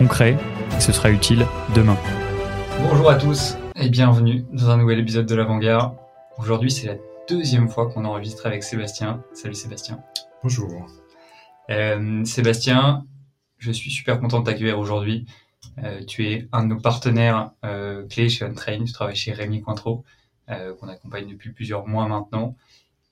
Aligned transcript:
concret, 0.00 0.34
et 0.74 0.80
ce 0.80 0.92
sera 0.92 1.10
utile 1.10 1.46
demain. 1.74 1.98
Bonjour 2.88 3.10
à 3.10 3.16
tous 3.16 3.58
et 3.76 3.90
bienvenue 3.90 4.46
dans 4.50 4.70
un 4.70 4.78
nouvel 4.78 4.98
épisode 4.98 5.26
de 5.26 5.34
l'Avant-Garde. 5.34 5.94
Aujourd'hui, 6.38 6.70
c'est 6.70 6.86
la 6.86 6.94
deuxième 7.28 7.68
fois 7.68 7.90
qu'on 7.90 8.06
enregistre 8.06 8.46
avec 8.46 8.64
Sébastien. 8.64 9.22
Salut 9.34 9.54
Sébastien. 9.54 10.02
Bonjour. 10.42 10.86
Euh, 11.68 12.24
Sébastien, 12.24 13.04
je 13.58 13.70
suis 13.70 13.90
super 13.90 14.18
content 14.20 14.40
de 14.40 14.46
t'accueillir 14.46 14.78
aujourd'hui. 14.78 15.26
Euh, 15.84 16.02
tu 16.06 16.26
es 16.28 16.48
un 16.50 16.62
de 16.62 16.68
nos 16.68 16.80
partenaires 16.80 17.50
euh, 17.66 18.06
clés 18.08 18.30
chez 18.30 18.46
Untrain. 18.46 18.82
Tu 18.82 18.92
travailles 18.92 19.16
chez 19.16 19.32
Rémi 19.32 19.60
Cointreau, 19.60 20.04
qu'on 20.48 20.88
accompagne 20.88 21.28
depuis 21.28 21.52
plusieurs 21.52 21.86
mois 21.86 22.08
maintenant. 22.08 22.56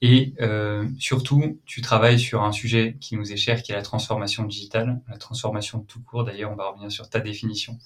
Et 0.00 0.34
surtout, 0.98 1.60
tu 1.66 1.82
travailles 1.82 2.20
sur 2.20 2.44
un 2.44 2.52
sujet 2.52 2.96
qui 3.00 3.16
nous 3.16 3.32
est 3.32 3.36
cher, 3.36 3.62
qui 3.62 3.72
est 3.72 3.74
la 3.74 3.82
transformation 3.82 4.44
digitale, 4.44 5.00
la 5.08 5.18
transformation 5.18 5.80
tout 5.80 6.00
court. 6.00 6.24
D'ailleurs, 6.24 6.52
on 6.52 6.56
va 6.56 6.70
revenir 6.70 6.92
sur 6.92 7.10
ta 7.10 7.18
définition 7.18 7.72
de 7.72 7.78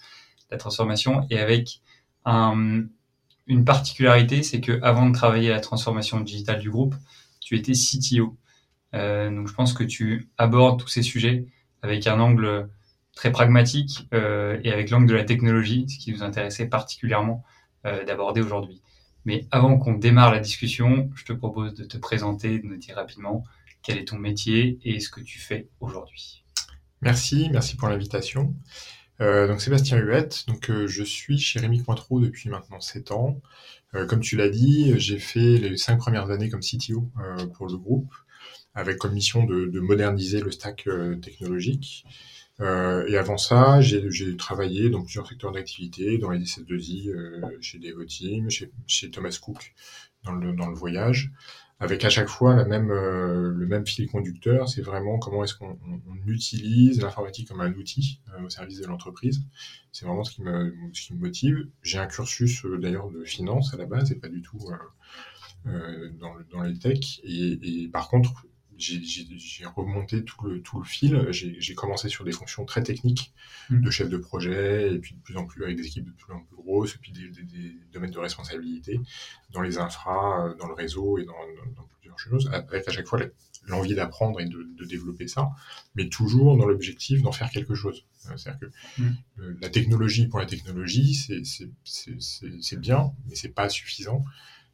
la 0.51 0.59
transformation. 0.59 1.27
Et 1.31 1.39
avec 1.39 1.81
un, 2.27 2.85
une 3.47 3.65
particularité, 3.65 4.43
c'est 4.43 4.61
que 4.61 4.81
avant 4.83 5.09
de 5.09 5.15
travailler 5.15 5.51
à 5.51 5.55
la 5.55 5.61
transformation 5.61 6.21
digitale 6.21 6.61
du 6.61 6.71
groupe, 6.71 6.95
tu 7.41 7.57
étais 7.57 7.73
CTO. 7.73 8.37
Euh, 8.95 9.31
donc 9.31 9.49
je 9.49 9.55
pense 9.55 9.73
que 9.73 9.85
tu 9.85 10.29
abordes 10.39 10.81
tous 10.81 10.89
ces 10.89 11.03
sujets 11.03 11.47
avec 11.83 12.07
un 12.07 12.21
angle 12.21 12.69
très 13.15 13.33
pragmatique 13.33 14.09
euh, 14.15 14.59
et 14.65 14.73
avec 14.73 14.91
l'angle 14.91 15.07
de 15.07 15.15
la 15.15 15.25
technologie, 15.25 15.87
ce 15.89 15.99
qui 15.99 16.13
nous 16.13 16.23
intéressait 16.23 16.69
particulièrement 16.69 17.45
euh, 17.87 18.05
d'aborder 18.05 18.41
aujourd'hui. 18.41 18.81
Mais 19.25 19.47
avant 19.51 19.79
qu'on 19.79 19.95
démarre 19.95 20.33
la 20.33 20.41
discussion, 20.41 21.11
je 21.15 21.25
te 21.25 21.33
propose 21.33 21.75
de 21.75 21.85
te 21.85 21.97
présenter, 21.97 22.59
de 22.59 22.67
nous 22.67 22.77
dire 22.77 22.97
rapidement 22.97 23.45
quel 23.83 23.99
est 23.99 24.09
ton 24.09 24.19
métier 24.19 24.79
et 24.85 25.01
ce 25.01 25.11
que 25.11 25.21
tu 25.21 25.39
fais 25.39 25.69
aujourd'hui. 25.81 26.45
Merci, 27.01 27.49
merci 27.53 27.77
pour 27.77 27.89
l'invitation. 27.89 28.55
Euh, 29.21 29.47
donc 29.47 29.61
Sébastien 29.61 29.99
Huette, 29.99 30.45
donc 30.47 30.71
euh, 30.71 30.87
je 30.87 31.05
suis 31.05 31.39
chez 31.39 31.61
Rémi 31.61 31.83
Cointreau 31.83 32.21
depuis 32.21 32.49
maintenant 32.49 32.81
7 32.81 33.13
ans. 33.13 33.41
Euh, 33.95 34.07
comme 34.07 34.21
tu 34.21 34.37
l'as 34.37 34.49
dit, 34.49 34.99
j'ai 34.99 35.19
fait 35.19 35.59
les 35.59 35.77
5 35.77 35.99
premières 35.99 36.31
années 36.31 36.49
comme 36.49 36.61
CTO 36.61 37.11
pour 37.55 37.67
le 37.67 37.77
groupe, 37.77 38.13
avec 38.75 38.99
comme 38.99 39.13
mission 39.13 39.45
de, 39.45 39.67
de 39.67 39.81
moderniser 39.81 40.41
le 40.41 40.51
stack 40.51 40.89
technologique. 41.21 42.05
Et 42.63 43.17
avant 43.17 43.39
ça, 43.39 43.81
j'ai 43.81 44.37
travaillé 44.37 44.89
dans 44.91 45.03
plusieurs 45.03 45.27
secteurs 45.27 45.53
d'activité, 45.53 46.19
dans 46.19 46.31
les 46.31 46.39
DC2I, 46.39 47.13
chez 47.61 47.79
Devoteam, 47.79 48.51
chez, 48.51 48.71
chez 48.87 49.11
Thomas 49.11 49.37
Cook, 49.43 49.75
dans 50.25 50.33
le, 50.33 50.75
voyage 50.75 51.33
avec 51.83 52.05
à 52.05 52.11
chaque 52.11 52.29
fois 52.29 52.55
euh, 52.55 53.53
le 53.53 53.67
même 53.67 53.85
fil 53.85 54.07
conducteur, 54.09 54.69
c'est 54.69 54.83
vraiment 54.83 55.19
comment 55.19 55.43
est-ce 55.43 55.57
qu'on 55.57 55.77
utilise 56.29 57.01
l'informatique 57.01 57.49
comme 57.49 57.61
un 57.61 57.73
outil 57.73 58.21
euh, 58.33 58.47
au 58.47 58.49
service 58.49 58.79
de 58.79 58.87
l'entreprise. 58.87 59.43
C'est 59.91 60.07
vraiment 60.07 60.23
ce 60.23 60.33
qui 60.33 60.43
me, 60.43 60.73
motive. 61.17 61.67
J'ai 61.83 61.99
un 61.99 62.07
cursus 62.07 62.65
euh, 62.65 62.79
d'ailleurs 62.79 63.11
de 63.11 63.25
finance 63.25 63.75
à 63.75 63.79
la 63.79 63.87
base 63.87 64.13
et 64.13 64.15
pas 64.15 64.29
du 64.29 64.43
tout 64.43 64.61
dans, 65.65 66.35
dans 66.53 66.63
les 66.63 66.79
tech. 66.79 67.21
Et, 67.25 67.59
et 67.85 67.89
par 67.89 68.09
contre, 68.09 68.47
j'ai 68.79 69.67
remonté 69.67 70.25
tout 70.25 70.47
le, 70.47 70.63
tout 70.63 70.79
le 70.79 70.85
fil. 70.85 71.27
J'ai 71.31 71.75
commencé 71.75 72.09
sur 72.09 72.25
des 72.25 72.33
fonctions 72.33 72.65
très 72.65 72.83
techniques 72.83 73.33
mmh. 73.71 73.81
de 73.81 73.91
chef 73.91 74.09
de 74.09 74.17
projet, 74.17 74.95
et 74.95 74.99
puis 74.99 75.15
de 75.15 75.21
plus 75.21 75.37
en 75.37 75.47
plus 75.47 75.65
avec 75.65 75.77
des 75.77 75.87
équipes 75.87 76.07
de 76.07 76.13
plus 76.13 76.33
en 76.33 76.41
plus 76.41 76.57
grosses, 76.57 76.95
et 76.95 76.99
puis 76.99 77.13
des, 77.13 77.29
des, 77.29 77.77
domaines 77.93 78.11
de 78.11 78.19
responsabilité 78.19 79.01
dans 79.53 79.61
les 79.61 79.79
infras, 79.79 80.47
euh, 80.47 80.55
dans 80.55 80.67
le 80.67 80.75
réseau 80.75 81.19
et 81.19 81.25
dans, 81.25 81.33
dans, 81.77 81.87
plusieurs 82.01 82.19
choses, 82.19 82.51
avec 82.53 82.89
à 82.89 82.91
chaque 82.91 83.07
fois 83.07 83.21
l'envie 83.67 83.95
d'apprendre 83.95 84.41
et 84.41 84.47
de, 84.47 84.67
de, 84.77 84.85
développer 84.85 85.29
ça, 85.29 85.51
mais 85.95 86.09
toujours 86.09 86.57
dans 86.57 86.67
l'objectif 86.67 87.23
d'en 87.23 87.33
faire 87.33 87.51
quelque 87.51 87.75
chose. 87.75 88.05
Euh, 88.31 88.37
c'est-à-dire 88.37 88.69
que 88.69 89.03
mmh. 89.03 89.59
la 89.61 89.69
technologie 89.69 90.27
pour 90.27 90.41
la 90.41 90.47
technologie, 90.47 91.15
c'est 91.85 92.81
bien, 92.81 93.13
mais 93.29 93.37
c'est 93.37 93.55
pas 93.55 93.69
suffisant. 93.69 94.25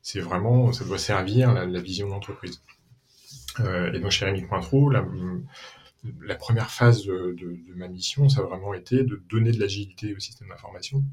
C'est 0.01 0.21
vraiment, 0.21 0.73
ça 0.73 0.85
doit 0.85 0.99
servir 0.99 1.53
la, 1.53 1.67
la 1.67 1.81
vision 1.81 2.07
de 2.07 2.13
l'entreprise. 2.13 2.63
Euh, 3.61 3.93
et 3.93 4.01
donc 4.01 4.11
chez 4.11 4.25
Rémi 4.25 4.47
Cointreau, 4.47 4.91
la, 4.91 5.05
la 6.21 6.35
première 6.35 6.71
phase 6.71 7.05
de, 7.05 7.35
de, 7.39 7.75
ma 7.75 7.89
mission, 7.89 8.29
ça 8.29 8.41
a 8.41 8.45
vraiment 8.45 8.75
été 8.75 9.03
de 9.03 9.23
donner 9.29 9.53
de 9.53 9.61
l'agilité 9.61 10.15
au 10.15 10.19
système 10.19 10.49
d'information. 10.49 11.05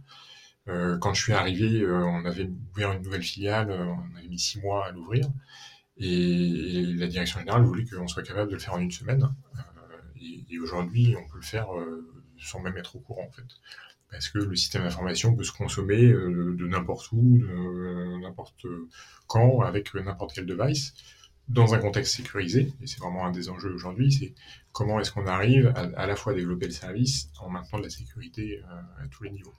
Euh, 0.67 0.97
quand 0.97 1.13
je 1.13 1.21
suis 1.21 1.33
arrivé, 1.33 1.81
euh, 1.81 2.03
on 2.03 2.25
avait 2.25 2.49
ouvert 2.73 2.91
une 2.91 3.03
nouvelle 3.03 3.23
filiale, 3.23 3.71
on 3.71 4.17
avait 4.17 4.27
mis 4.27 4.39
six 4.39 4.59
mois 4.59 4.87
à 4.87 4.91
l'ouvrir, 4.91 5.29
et, 5.97 6.83
la 6.97 7.07
direction 7.07 7.39
générale 7.39 7.63
voulait 7.63 7.85
qu'on 7.85 8.07
soit 8.07 8.23
capable 8.23 8.49
de 8.49 8.55
le 8.55 8.61
faire 8.61 8.73
en 8.73 8.79
une 8.79 8.91
semaine. 8.91 9.29
et, 10.49 10.59
aujourd'hui, 10.59 11.15
on 11.17 11.27
peut 11.29 11.37
le 11.37 11.45
faire 11.45 11.67
sans 12.39 12.59
même 12.59 12.77
être 12.77 12.95
au 12.95 12.99
courant 12.99 13.25
en 13.27 13.31
fait 13.31 13.45
parce 14.09 14.29
que 14.29 14.39
le 14.39 14.55
système 14.55 14.83
d'information 14.83 15.35
peut 15.35 15.43
se 15.43 15.51
consommer 15.51 16.01
de 16.07 16.67
n'importe 16.67 17.11
où, 17.11 17.39
de 17.39 18.21
n'importe 18.21 18.65
quand, 19.27 19.61
avec 19.61 19.93
n'importe 19.93 20.33
quel 20.33 20.45
device 20.45 20.93
dans 21.47 21.73
un 21.73 21.79
contexte 21.79 22.15
sécurisé, 22.15 22.73
et 22.81 22.87
c'est 22.87 22.99
vraiment 22.99 23.25
un 23.25 23.31
des 23.31 23.49
enjeux 23.49 23.73
aujourd'hui, 23.73 24.11
c'est 24.11 24.33
comment 24.71 24.99
est-ce 24.99 25.11
qu'on 25.11 25.27
arrive 25.27 25.71
à, 25.75 25.81
à, 25.95 26.07
la 26.07 26.15
fois 26.15 26.33
développer 26.33 26.65
le 26.65 26.71
service 26.71 27.29
en 27.39 27.49
maintenant 27.49 27.79
de 27.79 27.83
la 27.83 27.89
sécurité 27.89 28.61
euh, 28.63 29.03
à 29.03 29.07
tous 29.07 29.23
les 29.23 29.29
niveaux. 29.29 29.53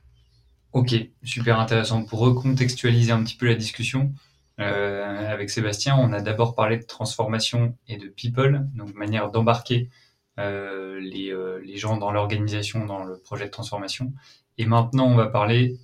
Ok, 0.72 0.94
super 1.22 1.60
intéressant. 1.60 2.04
Pour 2.04 2.18
recontextualiser 2.18 3.12
un 3.12 3.22
petit 3.22 3.36
peu 3.36 3.46
la 3.46 3.54
discussion, 3.54 4.12
euh, 4.58 5.32
avec 5.32 5.50
Sébastien, 5.50 5.96
on 5.98 6.12
a 6.12 6.20
d'abord 6.20 6.54
parlé 6.54 6.78
de 6.78 6.84
transformation 6.84 7.76
et 7.88 7.98
de 7.98 8.08
people, 8.08 8.66
donc 8.74 8.94
manière 8.94 9.30
d'embarquer 9.30 9.90
euh, 10.38 10.98
les, 11.00 11.30
euh, 11.30 11.60
les, 11.64 11.76
gens 11.76 11.96
dans 11.96 12.10
l'organisation, 12.10 12.86
dans 12.86 13.04
le 13.04 13.18
projet 13.18 13.46
de 13.46 13.50
transformation. 13.50 14.12
Et 14.58 14.64
maintenant, 14.64 15.06
on 15.06 15.14
va 15.14 15.26
parler 15.26 15.78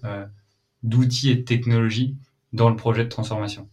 d'outils 0.82 1.30
et 1.30 1.36
de 1.36 1.42
technologies 1.42 2.16
dans 2.52 2.70
le 2.70 2.76
projet 2.76 3.04
de 3.04 3.08
transformation. 3.08 3.68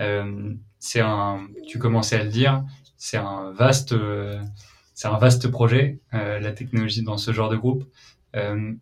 Euh, 0.00 0.54
c'est 0.78 1.00
un, 1.00 1.46
tu 1.66 1.78
commençais 1.78 2.16
à 2.16 2.24
le 2.24 2.30
dire, 2.30 2.64
c'est 2.96 3.16
un 3.16 3.52
vaste, 3.52 3.94
c'est 4.94 5.08
un 5.08 5.18
vaste 5.18 5.48
projet, 5.48 6.00
euh, 6.14 6.38
la 6.38 6.52
technologie 6.52 7.02
dans 7.02 7.16
ce 7.16 7.32
genre 7.32 7.48
de 7.48 7.56
groupe. 7.56 7.84
Euh, 8.36 8.72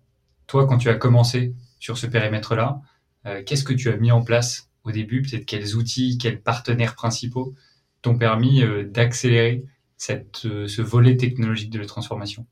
toi, 0.46 0.66
quand 0.66 0.78
tu 0.78 0.88
as 0.88 0.94
commencé 0.94 1.54
sur 1.78 1.98
ce 1.98 2.06
périmètre-là, 2.06 2.80
euh, 3.26 3.42
qu'est-ce 3.44 3.64
que 3.64 3.72
tu 3.72 3.90
as 3.90 3.96
mis 3.96 4.10
en 4.10 4.22
place 4.22 4.70
au 4.84 4.90
début? 4.90 5.22
Peut-être 5.22 5.46
quels 5.46 5.76
outils, 5.76 6.18
quels 6.18 6.40
partenaires 6.40 6.94
principaux 6.94 7.54
t'ont 8.02 8.18
permis 8.18 8.62
euh, 8.62 8.84
d'accélérer 8.84 9.64
cette, 9.96 10.44
euh, 10.46 10.66
ce 10.66 10.82
volet 10.82 11.16
technologique 11.16 11.70
de 11.70 11.78
la 11.78 11.86
transformation? 11.86 12.46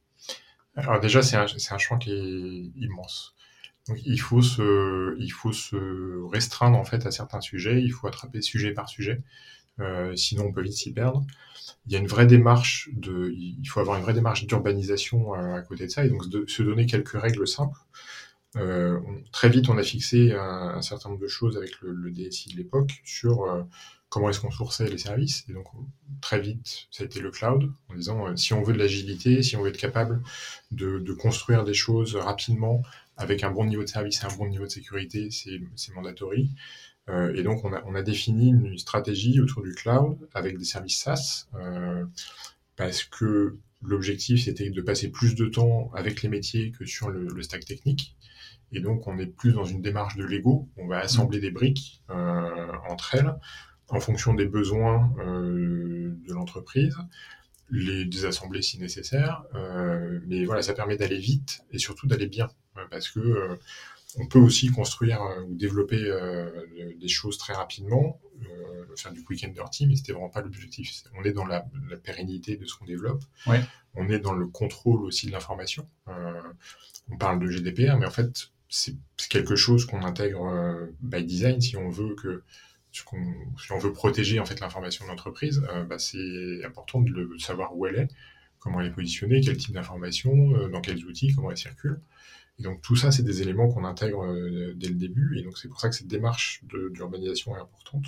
Alors 0.77 1.01
déjà, 1.01 1.23
c'est 1.23 1.37
un, 1.37 1.45
un 1.45 1.79
champ 1.79 1.99
qui 1.99 2.13
est 2.13 2.81
immense. 2.81 3.35
Il 4.05 4.21
faut 4.21 4.43
se, 4.43 5.17
il 5.19 5.31
faut 5.31 5.53
se 5.53 6.23
restreindre 6.31 6.79
en 6.79 6.85
fait 6.85 7.07
à 7.07 7.11
certains 7.11 7.41
sujets. 7.41 7.83
Il 7.83 7.91
faut 7.91 8.07
attraper 8.07 8.43
sujet 8.43 8.73
par 8.73 8.89
sujet. 8.89 9.23
Euh, 9.81 10.15
sinon, 10.17 10.47
on 10.47 10.53
peut 10.53 10.63
vite 10.63 10.75
s'y 10.75 10.93
perdre. 10.93 11.25
Il 11.87 11.93
y 11.93 11.97
a 11.97 11.99
une 11.99 12.07
vraie 12.07 12.27
démarche 12.27 12.91
de, 12.93 13.33
il 13.37 13.67
faut 13.67 13.81
avoir 13.81 13.97
une 13.97 14.03
vraie 14.03 14.15
démarche 14.15 14.47
d'urbanisation 14.47 15.33
à, 15.33 15.63
côté 15.63 15.87
de 15.87 15.91
ça 15.91 16.05
et 16.05 16.09
donc 16.09 16.25
se 16.47 16.63
donner 16.63 16.87
quelques 16.87 17.21
règles 17.21 17.49
simples. 17.49 17.79
Euh, 18.57 18.99
très 19.33 19.49
vite, 19.49 19.69
on 19.69 19.79
a 19.79 19.83
fixé 19.83 20.33
un, 20.33 20.83
certain 20.83 21.11
nombre 21.11 21.21
de 21.21 21.29
choses 21.29 21.57
avec 21.57 21.81
le, 21.81 22.11
DSI 22.11 22.51
de 22.51 22.57
l'époque 22.57 23.01
sur 23.05 23.45
euh, 23.45 23.63
comment 24.09 24.29
est-ce 24.29 24.41
qu'on 24.41 24.51
sourçait 24.51 24.89
les 24.89 24.99
services. 24.99 25.45
Et 25.49 25.53
donc, 25.53 25.67
très 26.21 26.41
vite, 26.41 26.89
ça 26.91 27.05
a 27.05 27.07
été 27.07 27.21
le 27.21 27.31
cloud, 27.31 27.73
en 27.89 27.95
disant, 27.95 28.37
si 28.37 28.53
on 28.53 28.63
veut 28.63 28.73
de 28.73 28.79
l'agilité, 28.79 29.43
si 29.43 29.57
on 29.57 29.63
veut 29.63 29.69
être 29.69 29.79
capable 29.79 30.23
de, 30.73 31.13
construire 31.13 31.65
des 31.65 31.75
choses 31.75 32.17
rapidement, 32.17 32.83
avec 33.21 33.45
un 33.45 33.51
bon 33.51 33.65
niveau 33.67 33.85
de 33.85 33.89
service 33.89 34.23
et 34.23 34.25
un 34.25 34.37
bon 34.37 34.49
niveau 34.49 34.65
de 34.65 34.71
sécurité, 34.71 35.29
c'est 35.31 35.95
mandatory. 35.95 36.51
Euh, 37.09 37.35
et 37.35 37.43
donc, 37.43 37.65
on 37.65 37.73
a, 37.73 37.83
on 37.87 37.95
a, 37.95 38.03
défini 38.03 38.49
une 38.49 38.79
stratégie 38.79 39.41
autour 39.41 39.63
du 39.63 39.73
cloud 39.73 40.17
avec 40.35 40.59
des 40.59 40.65
services 40.65 40.99
SaaS, 40.99 41.49
euh, 41.55 42.05
parce 42.77 43.05
que 43.05 43.59
l'objectif, 43.83 44.45
c'était 44.45 44.71
de 44.71 44.83
passer 44.83 45.11
plus 45.11 45.35
de 45.35 45.47
temps 45.47 45.91
avec 45.95 46.23
les 46.23 46.29
métiers 46.29 46.71
que 46.73 46.85
sur 46.85 47.11
le, 47.11 47.27
le, 47.27 47.43
stack 47.43 47.65
technique. 47.65 48.17
Et 48.73 48.81
donc, 48.81 49.07
on 49.07 49.19
est 49.19 49.27
plus 49.27 49.53
dans 49.53 49.65
une 49.65 49.83
démarche 49.83 50.17
de 50.17 50.25
Lego. 50.25 50.69
On 50.77 50.87
va 50.87 50.99
assembler 50.99 51.41
des 51.41 51.51
briques 51.51 52.03
euh, 52.11 52.73
entre 52.89 53.17
elles 53.17 53.35
en 53.89 53.99
fonction 53.99 54.35
des 54.35 54.47
besoins 54.47 55.13
de 55.19 56.33
l'entreprise 56.33 56.97
les 57.73 58.05
désassembler 58.05 58.63
si 58.63 58.79
nécessaire. 58.79 59.43
mais 60.29 60.45
voilà, 60.45 60.63
ça 60.63 60.75
permet 60.75 60.97
d'aller 60.97 61.19
vite 61.19 61.65
et 61.73 61.79
surtout 61.79 62.07
d'aller 62.07 62.29
bien. 62.29 62.49
Parce 62.91 63.09
que 63.09 63.59
on 64.17 64.27
peut 64.27 64.39
aussi 64.39 64.71
construire 64.71 65.21
ou 65.47 65.55
développer 65.55 66.03
des 66.99 67.09
choses 67.09 67.39
très 67.39 67.53
rapidement, 67.53 68.21
faire 68.97 69.13
du 69.13 69.23
quick 69.23 69.45
and 69.45 69.53
dirty, 69.53 69.87
mais 69.87 69.97
c'était 69.97 70.13
vraiment 70.13 70.31
pas 70.31 70.41
l'objectif. 70.41 71.05
On 71.17 71.23
est 71.23 71.33
dans 71.33 71.47
la, 71.47 71.65
pérennité 72.03 72.57
de 72.57 72.67
ce 72.67 72.75
qu'on 72.75 72.87
développe. 72.87 73.23
On 73.95 74.09
est 74.09 74.19
dans 74.19 74.33
le 74.33 74.47
contrôle 74.47 75.05
aussi 75.05 75.27
de 75.27 75.33
l'information. 75.33 75.89
on 76.07 77.17
parle 77.17 77.39
de 77.39 77.47
GDPR, 77.47 77.97
mais 77.99 78.07
en 78.07 78.11
fait, 78.11 78.51
c'est 78.69 78.97
quelque 79.29 79.55
chose 79.55 79.85
qu'on 79.85 80.03
intègre 80.03 80.89
by 81.01 81.25
design 81.25 81.61
si 81.61 81.77
on 81.77 81.89
veut 81.89 82.15
que 82.17 82.43
si 82.93 83.03
on 83.73 83.79
veut 83.79 83.93
protéger 83.93 84.41
en 84.41 84.45
fait 84.45 84.61
l'information 84.61 85.05
de 85.05 85.11
l'entreprise, 85.11 85.63
euh, 85.71 85.85
bah, 85.85 85.99
c'est 85.99 86.65
important 86.65 87.01
de, 87.01 87.11
le, 87.11 87.39
savoir 87.39 87.77
où 87.77 87.87
elle 87.87 87.97
est, 87.97 88.09
comment 88.61 88.81
elle 88.81 88.89
est 88.89 88.93
positionnée, 88.93 89.41
quel 89.41 89.57
type 89.57 89.73
d'information, 89.73 90.55
euh, 90.55 90.69
dans 90.69 90.81
quels 90.81 91.05
outils, 91.05 91.35
comment 91.35 91.51
elle 91.51 91.57
circule. 91.57 92.01
Et 92.59 92.63
donc 92.63 92.83
tout 92.83 92.95
ça, 92.95 93.11
c'est 93.11 93.23
des 93.23 93.43
éléments 93.43 93.69
qu'on 93.69 93.85
intègre 93.85 94.25
euh, 94.25 94.75
dès 94.77 94.89
le 94.89 94.95
début, 94.95 95.39
et 95.39 95.43
donc 95.43 95.59
c'est 95.59 95.69
pour 95.69 95.81
ça 95.81 95.89
que 95.89 95.95
cette 95.97 96.09
démarche 96.09 96.63
d'urbanisation 96.93 97.57
est 97.57 97.61
importante. 97.61 98.05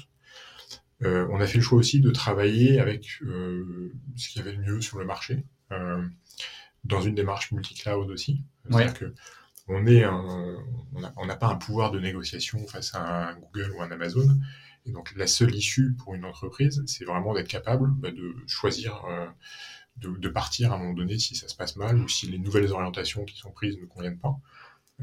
on 1.00 1.40
a 1.40 1.46
fait 1.46 1.58
le 1.58 1.64
choix 1.64 1.78
aussi 1.78 2.00
de 2.00 2.10
travailler 2.10 2.78
avec 2.78 3.04
ce 3.04 4.28
qu'il 4.28 4.40
y 4.40 4.46
avait 4.46 4.56
de 4.56 4.62
mieux 4.62 4.81
sur 4.81 4.99
le 4.99 5.04
marché, 5.04 5.44
dans 6.84 7.00
une 7.00 7.14
démarche 7.14 7.50
multi-cloud 7.50 8.10
aussi. 8.10 8.44
C'est-à-dire 8.69 8.94
que 8.94 9.14
on 9.69 9.87
est 9.87 10.05
on 10.06 11.26
n'a 11.26 11.37
pas 11.37 11.48
un 11.48 11.56
pouvoir 11.56 11.90
de 11.90 11.98
négociation 11.98 12.64
face 12.66 12.94
à 12.94 13.31
un 13.31 13.34
Google 13.37 13.72
ou 13.76 13.82
un 13.82 13.90
Amazon, 13.90 14.28
et 14.84 14.93
donc 14.93 15.12
la 15.16 15.26
seule 15.26 15.55
issue 15.55 15.94
pour 15.94 16.14
une 16.14 16.25
entreprise, 16.25 16.82
c'est 16.87 17.05
vraiment 17.05 17.34
d'être 17.34 17.48
capable 17.48 17.90
bah, 17.90 18.10
de 18.10 18.37
choisir 18.46 19.05
de, 19.96 20.28
partir 20.28 20.72
à 20.72 20.76
un 20.76 20.78
moment 20.78 20.94
donné 20.94 21.18
si 21.18 21.36
ça 21.36 21.48
se 21.48 21.54
passe 21.54 21.76
mal 21.76 21.98
ou 21.98 22.08
si 22.08 22.26
les 22.26 22.38
nouvelles 22.38 22.72
orientations 22.72 23.24
qui 23.24 23.36
sont 23.36 23.50
prises 23.50 23.78
ne 23.78 23.86
conviennent 23.86 24.18
pas. 24.18 24.36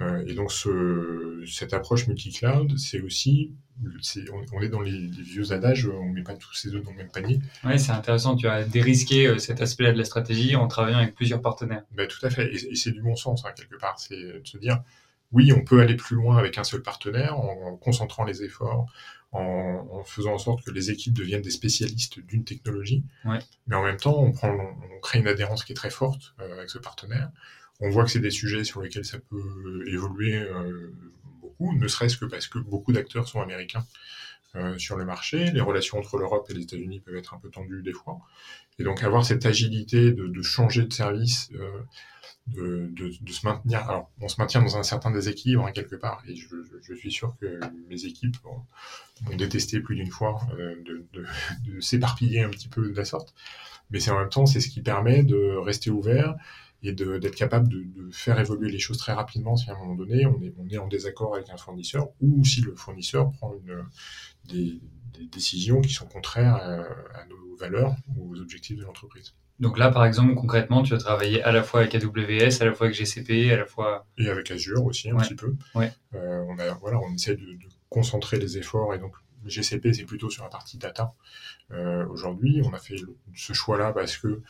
Euh, 0.01 0.23
et 0.27 0.33
donc 0.33 0.51
ce, 0.51 1.43
cette 1.47 1.73
approche 1.73 2.07
multi-cloud, 2.07 2.77
c'est 2.77 3.01
aussi, 3.01 3.53
on, 4.53 4.61
est 4.61 4.69
dans 4.69 4.81
les, 4.81 5.07
vieux 5.07 5.51
adages, 5.51 5.87
on 5.87 6.09
ne 6.09 6.13
met 6.13 6.23
pas 6.23 6.35
tous 6.35 6.53
ses 6.53 6.73
œufs 6.73 6.83
dans 6.83 6.91
le 6.91 6.97
même 6.97 7.11
panier. 7.11 7.39
Oui, 7.63 7.79
c'est 7.79 7.91
intéressant, 7.91 8.35
tu 8.35 8.47
as 8.47 8.63
dérisqué 8.63 9.27
euh, 9.27 9.37
cet 9.39 9.61
aspect-là 9.61 9.91
de 9.91 9.97
la 9.97 10.05
stratégie 10.05 10.55
en 10.55 10.67
travaillant 10.67 10.99
avec 10.99 11.15
plusieurs 11.15 11.41
partenaires. 11.41 11.83
Bah, 11.91 12.07
tout 12.07 12.25
à 12.25 12.29
fait, 12.29 12.53
et, 12.53 12.75
c'est 12.75 12.91
du 12.91 13.01
bon 13.01 13.15
sens 13.15 13.45
hein, 13.45 13.51
quelque 13.55 13.75
part, 13.77 13.99
c'est 13.99 14.15
de 14.15 14.41
se 14.45 14.57
dire, 14.57 14.81
oui, 15.31 15.51
on 15.53 15.63
peut 15.63 15.81
aller 15.81 15.95
plus 15.95 16.15
loin 16.15 16.37
avec 16.37 16.57
un 16.57 16.63
seul 16.63 16.81
partenaire 16.81 17.37
en 17.37 17.75
concentrant 17.77 18.23
les 18.23 18.43
efforts, 18.43 18.87
en, 19.31 20.03
faisant 20.05 20.33
en 20.33 20.37
sorte 20.37 20.63
que 20.63 20.71
les 20.71 20.91
équipes 20.91 21.13
deviennent 21.13 21.41
des 21.41 21.51
spécialistes 21.51 22.19
d'une 22.19 22.43
technologie. 22.43 23.03
Mais 23.67 23.75
en 23.75 23.83
même 23.83 23.97
temps, 23.97 24.17
on, 24.17 24.31
prend, 24.31 24.49
on, 24.51 24.99
crée 25.01 25.19
une 25.19 25.27
adhérence 25.27 25.63
qui 25.63 25.73
est 25.73 25.75
très 25.75 25.91
forte 25.91 26.33
euh, 26.39 26.57
avec 26.57 26.69
ce 26.69 26.79
partenaire. 26.79 27.29
On 27.79 27.89
voit 27.89 28.03
que 28.03 28.11
c'est 28.11 28.19
des 28.19 28.31
sujets 28.31 28.63
sur 28.63 28.81
lesquels 28.81 29.05
ça 29.05 29.19
peut 29.19 29.83
évoluer 29.87 30.35
euh, 30.35 30.93
beaucoup, 31.41 31.73
ne 31.75 31.87
serait-ce 31.87 32.17
que 32.17 32.25
parce 32.25 32.47
que 32.47 32.59
beaucoup 32.59 32.91
d'acteurs 32.91 33.27
sont 33.27 33.41
américains 33.41 33.85
euh, 34.55 34.77
sur 34.77 34.97
le 34.97 35.05
marché. 35.05 35.51
Les 35.51 35.61
relations 35.61 35.99
entre 35.99 36.17
l'Europe 36.17 36.47
et 36.49 36.53
les 36.53 36.63
États-Unis 36.63 36.99
peuvent 36.99 37.15
être 37.15 37.33
un 37.33 37.39
peu 37.39 37.49
tendues 37.49 37.83
des 37.83 37.93
fois. 37.93 38.19
Et 38.79 38.83
donc 38.83 39.03
avoir 39.03 39.23
cette 39.25 39.45
agilité 39.45 40.11
de, 40.11 40.27
de 40.27 40.41
changer 40.41 40.83
de 40.83 40.93
service 40.93 41.49
de, 42.55 43.31
se 43.31 43.45
maintenir. 43.45 43.87
Alors, 43.89 44.11
on 44.21 44.27
se 44.27 44.39
maintient 44.39 44.61
dans 44.61 44.77
un 44.77 44.83
certain 44.83 45.11
déséquilibre 45.11 45.65
hein, 45.65 45.71
quelque 45.71 45.95
part, 45.95 46.23
et 46.27 46.35
je, 46.35 46.93
suis 46.95 47.11
sûr 47.11 47.35
que 47.39 47.59
mes 47.87 48.05
équipes 48.05 48.37
ont, 48.45 49.35
détesté 49.35 49.79
plus 49.79 49.95
d'une 49.95 50.09
fois 50.09 50.39
euh, 50.57 50.75
de, 50.83 51.81
s'éparpiller 51.81 52.41
un 52.41 52.49
petit 52.49 52.69
peu 52.69 52.89
de 52.89 52.95
la 52.95 53.05
sorte. 53.05 53.33
Mais 53.91 53.99
c'est 53.99 54.11
en 54.11 54.19
même 54.19 54.29
temps, 54.29 54.45
c'est 54.45 54.61
ce 54.61 54.69
qui 54.69 54.81
permet 54.81 55.23
de 55.23 55.55
rester 55.57 55.89
ouvert 55.89 56.35
et 56.81 56.93
d'être 56.93 57.35
capable 57.35 57.67
de, 57.67 58.09
faire 58.11 58.39
évoluer 58.39 58.69
les 58.69 58.79
choses 58.79 58.97
très 58.97 59.13
rapidement 59.13 59.57
si 59.57 59.69
à 59.69 59.75
un 59.75 59.77
moment 59.77 59.95
donné 59.95 60.25
on 60.25 60.41
est, 60.69 60.77
en 60.77 60.87
désaccord 60.87 61.35
avec 61.35 61.49
un 61.49 61.57
fournisseur 61.57 62.09
ou 62.21 62.45
si 62.45 62.61
le 62.61 62.73
fournisseur 62.75 63.31
prend 63.31 63.53
des, 64.45 64.79
décisions 65.33 65.81
qui 65.81 65.91
sont 65.91 66.05
contraires 66.05 66.55
à 66.55 67.25
nos 67.25 67.55
valeurs 67.57 67.93
ou 68.15 68.31
aux 68.31 68.39
objectifs 68.39 68.77
de 68.77 68.83
l'entreprise. 68.83 69.33
Donc 69.59 69.77
là, 69.77 69.91
par 69.91 70.05
exemple, 70.05 70.35
concrètement, 70.35 70.83
tu 70.83 70.93
as 70.93 70.97
travaillé 70.97 71.43
à 71.43 71.51
la 71.51 71.63
fois 71.63 71.81
avec 71.81 71.93
AWS, 71.93 72.61
à 72.61 72.65
la 72.65 72.73
fois 72.73 72.87
avec 72.87 72.97
GCP, 72.97 73.51
à 73.51 73.57
la 73.57 73.65
fois... 73.65 74.07
Et 74.17 74.29
avec 74.29 74.51
Azure 74.51 74.85
aussi, 74.85 75.09
un 75.09 75.17
petit 75.17 75.35
peu. 75.35 75.55
Ouais. 75.75 75.91
Euh, 76.15 76.43
on, 76.47 76.57
a, 76.59 76.73
voilà, 76.75 76.99
on 76.99 77.13
essaie 77.13 77.35
de, 77.35 77.45
concentrer 77.89 78.37
les 78.37 78.57
efforts, 78.57 78.93
et 78.93 78.99
donc 78.99 79.13
GCP, 79.45 79.93
c'est 79.93 80.05
plutôt 80.05 80.29
sur 80.29 80.43
la 80.43 80.49
partie 80.49 80.77
data. 80.77 81.13
Euh, 81.71 82.05
aujourd'hui, 82.07 82.61
on 82.63 82.73
a 82.73 82.77
fait 82.77 82.95
ce 83.35 83.53
choix-là 83.53 83.91
parce 83.91 84.17
que 84.17 84.41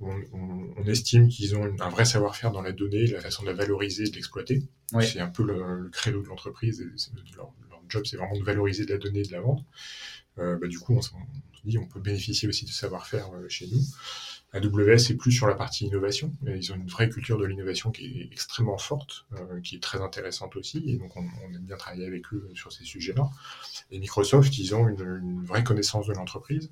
on, 0.00 0.84
estime 0.86 1.28
qu'ils 1.28 1.56
ont 1.56 1.76
un 1.80 1.88
vrai 1.90 2.04
savoir-faire 2.04 2.50
dans 2.50 2.62
la 2.62 2.72
donnée, 2.72 3.06
la 3.08 3.20
façon 3.20 3.42
de 3.42 3.48
la 3.48 3.54
valoriser 3.54 4.04
et 4.04 4.10
de 4.10 4.14
l'exploiter. 4.14 4.62
C'est 5.00 5.20
un 5.20 5.28
peu 5.28 5.44
le, 5.44 5.90
credo 5.90 6.22
de 6.22 6.28
l'entreprise. 6.28 6.80
Leur, 7.36 7.52
leur, 7.68 7.82
job, 7.88 8.04
c'est 8.06 8.16
vraiment 8.16 8.38
de 8.38 8.44
valoriser 8.44 8.84
de 8.86 8.92
la 8.92 8.98
donnée 8.98 9.20
et 9.20 9.24
de 9.24 9.32
la 9.32 9.40
vendre. 9.40 9.64
Euh, 10.38 10.56
bah, 10.58 10.68
du 10.68 10.78
coup, 10.78 10.94
on, 10.94 11.00
on, 11.00 11.68
dit 11.68 11.78
on 11.78 11.86
peut 11.86 12.00
bénéficier 12.00 12.48
aussi 12.48 12.64
de 12.64 12.70
savoir-faire 12.70 13.28
chez 13.48 13.66
nous. 13.66 13.80
AWS 14.54 15.10
est 15.10 15.16
plus 15.16 15.32
sur 15.32 15.46
la 15.46 15.54
partie 15.54 15.86
innovation. 15.86 16.32
Ils 16.46 16.72
ont 16.72 16.76
une 16.76 16.88
vraie 16.88 17.10
culture 17.10 17.38
de 17.38 17.44
l'innovation 17.44 17.90
qui 17.90 18.06
est 18.06 18.32
extrêmement 18.32 18.78
forte, 18.78 19.26
euh, 19.34 19.60
qui 19.60 19.76
est 19.76 19.82
très 19.82 20.00
intéressante 20.00 20.56
aussi, 20.56 20.82
et 20.86 20.96
donc 20.96 21.14
on, 21.16 21.22
aime 21.22 21.64
bien 21.66 21.76
travailler 21.76 22.06
avec 22.06 22.32
eux 22.32 22.48
sur 22.54 22.72
ces 22.72 22.84
sujets-là. 22.84 23.28
Et 23.90 23.98
Microsoft, 23.98 24.56
ils 24.58 24.74
ont 24.74 24.88
une, 24.88 25.44
vraie 25.44 25.64
connaissance 25.64 26.06
de 26.06 26.14
l'entreprise. 26.14 26.70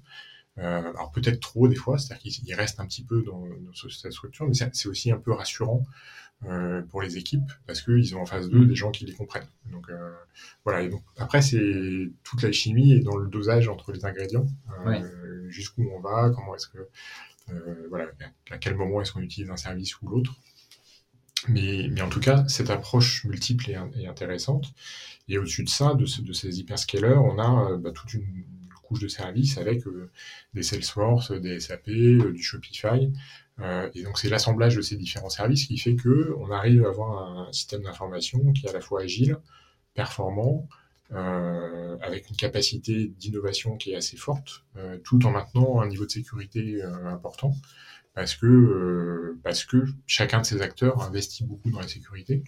Euh, 0.58 0.90
alors 0.94 1.10
peut-être 1.12 1.40
trop 1.40 1.68
des 1.68 1.76
fois, 1.76 1.98
c'est-à-dire 1.98 2.32
qu'ils 2.32 2.54
restent 2.54 2.80
un 2.80 2.86
petit 2.86 3.04
peu 3.04 3.22
dans, 3.22 3.44
cette 3.74 4.12
structure, 4.12 4.46
mais 4.46 4.54
c'est 4.54 4.88
aussi 4.88 5.10
un 5.10 5.18
peu 5.18 5.32
rassurant 5.32 5.84
euh, 6.46 6.80
pour 6.80 7.02
les 7.02 7.18
équipes 7.18 7.50
parce 7.66 7.82
qu'ils 7.82 8.16
ont 8.16 8.22
en 8.22 8.26
face 8.26 8.48
d'eux 8.48 8.64
des 8.64 8.74
gens 8.74 8.90
qui 8.90 9.04
les 9.04 9.12
comprennent. 9.12 9.48
Donc 9.66 9.90
voilà. 10.64 10.80
Et 10.80 10.88
donc, 10.88 11.02
après, 11.18 11.42
c'est 11.42 12.10
toute 12.24 12.40
la 12.40 12.52
chimie 12.52 12.94
et 12.94 13.00
dans 13.00 13.16
le 13.18 13.28
dosage 13.28 13.68
entre 13.68 13.92
les 13.92 14.06
ingrédients, 14.06 14.46
jusqu'où 15.48 15.86
on 15.94 16.00
va, 16.00 16.30
comment 16.30 16.54
est-ce 16.54 16.68
que 16.68 16.78
euh, 16.78 16.88
voilà, 17.88 18.06
à 18.50 18.58
quel 18.58 18.74
moment 18.74 19.00
est-ce 19.00 19.12
qu'on 19.12 19.20
utilise 19.20 19.50
un 19.50 19.56
service 19.56 20.00
ou 20.00 20.08
l'autre. 20.08 20.34
Mais, 21.48 22.00
en 22.00 22.08
tout 22.08 22.20
cas, 22.20 22.46
cette 22.48 22.70
approche 22.70 23.24
multiple 23.24 23.70
est, 23.70 24.06
intéressante. 24.06 24.72
Et 25.28 25.38
au-dessus 25.38 25.64
de 25.64 25.68
ça, 25.68 25.94
de, 25.94 26.06
ces 26.06 26.58
hyperscalers, 26.58 27.18
on 27.18 27.38
a 27.38 27.70
euh, 27.70 27.78
bah, 27.78 27.92
toute 27.92 28.14
une 28.14 28.44
couche 28.82 29.00
de 29.00 29.08
services 29.08 29.58
avec 29.58 29.86
euh, 29.86 30.10
des 30.54 30.62
Salesforce, 30.62 31.32
des 31.32 31.60
SAP, 31.60 31.90
du 31.90 32.42
Shopify. 32.42 33.12
et 33.94 34.02
donc 34.02 34.18
c'est 34.18 34.28
l'assemblage 34.28 34.76
de 34.76 34.82
ces 34.82 34.96
différents 34.96 35.30
services 35.30 35.66
qui 35.66 35.78
fait 35.78 35.96
que 35.96 36.34
on 36.38 36.50
arrive 36.50 36.84
à 36.84 36.88
avoir 36.88 37.48
un 37.48 37.52
système 37.52 37.82
d'information 37.82 38.52
qui 38.52 38.66
est 38.66 38.70
à 38.70 38.72
la 38.72 38.80
fois 38.80 39.02
agile, 39.02 39.38
performant, 39.94 40.68
euh, 40.70 40.85
avec 41.10 42.28
une 42.30 42.36
capacité 42.36 43.08
d'innovation 43.18 43.76
qui 43.76 43.92
est 43.92 43.96
assez 43.96 44.16
forte, 44.16 44.64
euh, 44.76 44.98
tout 45.04 45.24
en 45.26 45.30
maintenant 45.30 45.80
un 45.80 45.88
niveau 45.88 46.06
de 46.06 46.10
sécurité 46.10 46.82
euh, 46.82 47.06
important, 47.06 47.54
parce 48.14 48.34
que, 48.34 49.36
parce 49.42 49.64
que 49.64 49.84
chacun 50.06 50.40
de 50.40 50.46
ces 50.46 50.62
acteurs 50.62 51.02
investit 51.02 51.44
beaucoup 51.44 51.70
dans 51.70 51.80
la 51.80 51.88
sécurité, 51.88 52.42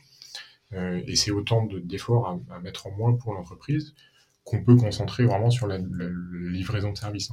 et 0.73 1.17
c'est 1.17 1.31
autant 1.31 1.65
d'efforts 1.65 2.41
à, 2.51 2.59
mettre 2.61 2.87
en 2.87 2.91
moins 2.91 3.15
pour 3.15 3.33
l'entreprise 3.33 3.95
qu'on 4.45 4.63
peut 4.63 4.77
concentrer 4.77 5.25
vraiment 5.25 5.51
sur 5.51 5.67
la, 5.67 5.79
livraison 5.79 6.93
de 6.93 6.97
services. 6.97 7.31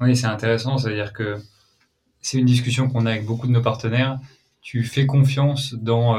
Oui, 0.00 0.16
c'est 0.16 0.26
intéressant, 0.26 0.78
c'est-à-dire 0.78 1.12
que 1.12 1.36
c'est 2.20 2.38
une 2.38 2.46
discussion 2.46 2.88
qu'on 2.88 3.06
a 3.06 3.10
avec 3.10 3.24
beaucoup 3.24 3.48
de 3.48 3.52
nos 3.52 3.62
partenaires. 3.62 4.20
Tu 4.60 4.84
fais 4.84 5.04
confiance 5.06 5.74
dans 5.74 6.16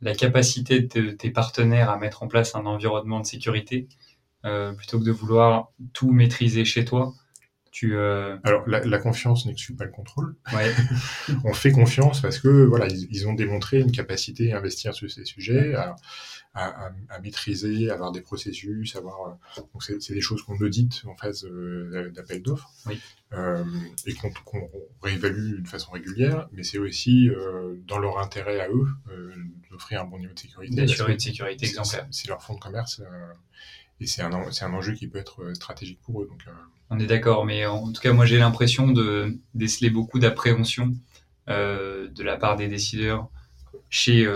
la 0.00 0.14
capacité 0.14 0.80
de 0.80 1.10
tes 1.10 1.30
partenaires 1.30 1.90
à 1.90 1.98
mettre 1.98 2.22
en 2.22 2.28
place 2.28 2.54
un 2.54 2.66
environnement 2.66 3.20
de 3.20 3.26
sécurité 3.26 3.88
euh, 4.44 4.72
plutôt 4.72 4.98
que 4.98 5.04
de 5.04 5.12
vouloir 5.12 5.72
tout 5.92 6.12
maîtriser 6.12 6.64
chez 6.64 6.84
toi. 6.84 7.14
Tu, 7.76 7.94
euh, 7.94 8.38
Alors 8.42 8.66
la, 8.66 8.98
confiance 8.98 9.44
n'exclut 9.44 9.74
pas 9.74 9.84
le 9.84 9.90
contrôle. 9.90 10.34
Ouais. 10.54 10.72
on 11.44 11.52
fait 11.52 11.72
confiance 11.72 12.22
parce 12.22 12.38
que 12.38 12.48
voilà 12.48 12.86
ils, 12.88 13.28
ont 13.28 13.34
démontré 13.34 13.80
une 13.80 13.92
capacité 13.92 14.54
à 14.54 14.56
investir 14.60 14.94
sur 14.94 15.10
ces 15.10 15.26
sujets, 15.26 15.74
à, 15.74 15.94
à, 16.54 16.90
à, 17.10 17.20
maîtriser, 17.20 17.90
avoir 17.90 18.12
des 18.12 18.22
processus, 18.22 18.96
avoir 18.96 19.28
euh, 19.58 19.60
donc 19.74 19.82
c'est 19.82 20.14
des 20.14 20.22
choses 20.22 20.40
qu'on 20.40 20.56
audite 20.56 21.02
en 21.04 21.14
phase 21.16 21.44
euh, 21.44 22.10
d'appel 22.14 22.40
d'offres 22.40 22.72
oui. 22.86 22.98
euh, 23.34 23.62
et 24.06 24.14
qu'on 24.14 24.32
réévalue 25.02 25.60
de 25.60 25.68
façon 25.68 25.92
régulière, 25.92 26.48
mais 26.52 26.62
c'est 26.62 26.78
aussi 26.78 27.28
dans 27.86 27.98
leur 27.98 28.20
intérêt 28.20 28.58
à 28.58 28.70
eux 28.70 28.88
d'offrir 29.70 30.00
un 30.00 30.04
bon 30.06 30.18
niveau 30.18 30.32
de 30.32 30.38
sécurité. 30.38 30.80
Une 30.80 31.18
sécurité 31.18 31.66
exemplaire. 31.66 32.08
C'est 32.10 32.28
leur 32.28 32.42
fonds 32.42 32.54
de 32.54 32.60
commerce 32.60 33.02
et 34.00 34.06
c'est 34.06 34.22
un, 34.22 34.32
un 34.32 34.72
enjeu 34.72 34.92
qui 34.94 35.06
peut 35.08 35.18
être 35.18 35.54
stratégique 35.54 36.00
pour 36.02 36.22
eux. 36.22 36.28
Donc, 36.28 36.44
On 36.90 36.98
est 36.98 37.06
d'accord, 37.06 37.44
mais 37.44 37.66
en 37.66 37.92
tout 37.92 38.00
cas 38.00 38.12
moi 38.12 38.26
j'ai 38.26 38.38
l'impression 38.38 38.88
de 38.88 39.38
déceler 39.54 39.90
beaucoup 39.90 40.18
d'appréhension 40.18 40.94
de 41.48 42.22
la 42.22 42.36
part 42.36 42.56
des 42.56 42.68
décideurs 42.68 43.28
chez 43.88 44.30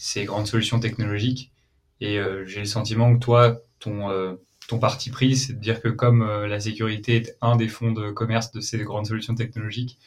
ces 0.00 0.24
grandes 0.24 0.46
solutions 0.46 0.80
technologiques. 0.80 1.52
Et 2.00 2.18
euh, 2.18 2.46
j'ai 2.46 2.60
le 2.60 2.66
sentiment 2.66 3.14
que 3.14 3.20
toi, 3.20 3.60
ton, 3.78 4.10
euh, 4.10 4.34
ton 4.66 4.78
parti 4.78 5.10
pris, 5.10 5.36
c'est 5.36 5.52
de 5.52 5.58
dire 5.58 5.82
que 5.82 5.88
comme 5.88 6.22
euh, 6.22 6.48
la 6.48 6.58
sécurité 6.58 7.16
est 7.16 7.36
un 7.42 7.56
des 7.56 7.68
fonds 7.68 7.92
de 7.92 8.10
commerce 8.10 8.50
de 8.52 8.60
ces 8.60 8.78
grandes 8.78 9.06
solutions 9.06 9.34
technologiques, 9.34 9.98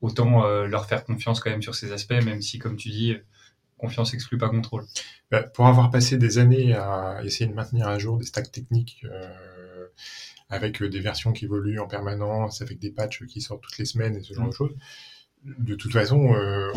autant 0.00 0.46
leur 0.66 0.84
faire 0.86 1.04
confiance 1.04 1.40
quand 1.40 1.48
même 1.50 1.62
sur 1.62 1.74
ces 1.74 1.90
aspects, 1.90 2.22
même 2.22 2.42
si, 2.42 2.58
comme 2.58 2.76
tu 2.76 2.90
dis, 2.90 3.16
confiance 3.78 4.14
exclut 4.14 4.38
pas 4.38 4.48
contrôle. 4.48 4.84
Bah, 5.30 5.42
pour 5.42 5.66
avoir 5.66 5.90
passé 5.90 6.16
des 6.18 6.38
années 6.38 6.74
à 6.74 7.20
essayer 7.24 7.46
de 7.46 7.54
maintenir 7.54 7.88
à 7.88 7.98
jour 7.98 8.18
des 8.18 8.26
stacks 8.26 8.50
techniques 8.50 9.04
avec 10.48 10.82
des 10.82 11.00
versions 11.00 11.32
qui 11.32 11.44
évoluent 11.46 11.80
en 11.80 11.88
permanence, 11.88 12.62
avec 12.62 12.78
des 12.78 12.90
patchs 12.90 13.24
qui 13.26 13.40
sortent 13.40 13.62
toutes 13.62 13.78
les 13.78 13.84
semaines 13.84 14.16
et 14.16 14.22
ce 14.22 14.32
genre 14.32 14.48
de 14.48 14.54
choses, 14.54 14.76
de 15.46 15.74
toute 15.74 15.92
façon, 15.92 16.34
euh, 16.34 16.72